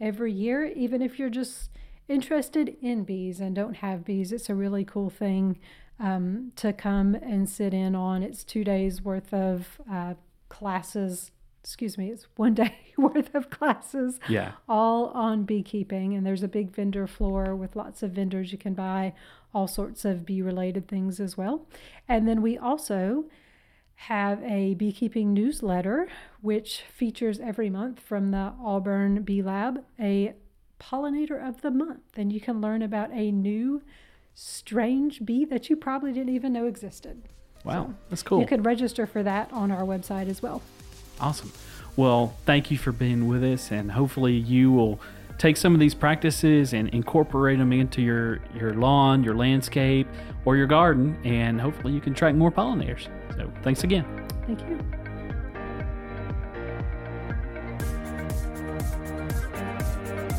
every 0.00 0.32
year. 0.32 0.64
Even 0.64 1.02
if 1.02 1.18
you're 1.18 1.30
just 1.30 1.70
interested 2.08 2.76
in 2.80 3.04
bees 3.04 3.40
and 3.40 3.54
don't 3.54 3.76
have 3.76 4.04
bees, 4.04 4.32
it's 4.32 4.48
a 4.48 4.54
really 4.54 4.84
cool 4.84 5.10
thing 5.10 5.58
um, 5.98 6.52
to 6.56 6.72
come 6.72 7.14
and 7.14 7.48
sit 7.48 7.74
in 7.74 7.94
on. 7.94 8.22
It's 8.22 8.44
two 8.44 8.64
days 8.64 9.02
worth 9.02 9.32
of 9.34 9.80
uh, 9.90 10.14
classes. 10.50 11.30
Excuse 11.62 11.96
me, 11.98 12.10
it's 12.10 12.26
one 12.36 12.54
day 12.54 12.74
worth 12.98 13.34
of 13.34 13.48
classes 13.50 14.18
Yeah. 14.28 14.52
all 14.68 15.06
on 15.08 15.44
beekeeping 15.44 16.14
and 16.14 16.26
there's 16.26 16.42
a 16.42 16.48
big 16.48 16.70
vendor 16.70 17.06
floor 17.06 17.54
with 17.56 17.76
lots 17.76 18.02
of 18.02 18.12
vendors 18.12 18.52
you 18.52 18.58
can 18.58 18.74
buy 18.74 19.14
all 19.54 19.66
sorts 19.66 20.04
of 20.04 20.24
bee 20.26 20.40
related 20.42 20.86
things 20.88 21.18
as 21.20 21.36
well 21.36 21.66
and 22.08 22.26
then 22.28 22.40
we 22.42 22.56
also 22.58 23.24
have 23.94 24.42
a 24.42 24.74
beekeeping 24.74 25.32
newsletter 25.34 26.08
which 26.40 26.82
features 26.94 27.40
every 27.40 27.68
month 27.70 28.00
from 28.00 28.30
the 28.30 28.52
auburn 28.62 29.22
bee 29.22 29.42
lab 29.42 29.82
a 29.98 30.32
pollinator 30.78 31.46
of 31.46 31.60
the 31.62 31.70
month 31.70 32.16
and 32.16 32.32
you 32.32 32.40
can 32.40 32.60
learn 32.60 32.80
about 32.82 33.10
a 33.12 33.30
new 33.30 33.82
strange 34.34 35.24
bee 35.26 35.44
that 35.44 35.68
you 35.68 35.76
probably 35.76 36.12
didn't 36.12 36.34
even 36.34 36.52
know 36.54 36.66
existed. 36.66 37.22
Wow, 37.64 37.94
that's 38.08 38.22
cool. 38.22 38.40
You 38.40 38.46
could 38.46 38.64
register 38.64 39.06
for 39.06 39.22
that 39.22 39.52
on 39.52 39.70
our 39.70 39.82
website 39.82 40.28
as 40.28 40.42
well. 40.42 40.62
Awesome. 41.20 41.52
Well, 41.96 42.34
thank 42.46 42.70
you 42.70 42.78
for 42.78 42.92
being 42.92 43.28
with 43.28 43.44
us, 43.44 43.70
and 43.70 43.92
hopefully 43.92 44.32
you 44.32 44.72
will 44.72 45.00
take 45.38 45.56
some 45.56 45.74
of 45.74 45.80
these 45.80 45.94
practices 45.94 46.72
and 46.72 46.88
incorporate 46.90 47.58
them 47.58 47.72
into 47.72 48.00
your 48.02 48.40
your 48.54 48.74
lawn, 48.74 49.24
your 49.24 49.34
landscape, 49.34 50.06
or 50.44 50.56
your 50.56 50.66
garden, 50.66 51.18
and 51.24 51.60
hopefully 51.60 51.92
you 51.92 52.00
can 52.00 52.12
attract 52.12 52.36
more 52.36 52.50
pollinators. 52.50 53.08
So, 53.36 53.50
thanks 53.62 53.84
again. 53.84 54.04
Thank 54.46 54.60
you. 54.60 54.78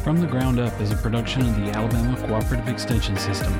From 0.03 0.19
the 0.19 0.25
Ground 0.25 0.59
Up 0.59 0.79
is 0.81 0.91
a 0.91 0.95
production 0.95 1.43
of 1.43 1.55
the 1.57 1.71
Alabama 1.77 2.17
Cooperative 2.27 2.67
Extension 2.67 3.15
System. 3.17 3.53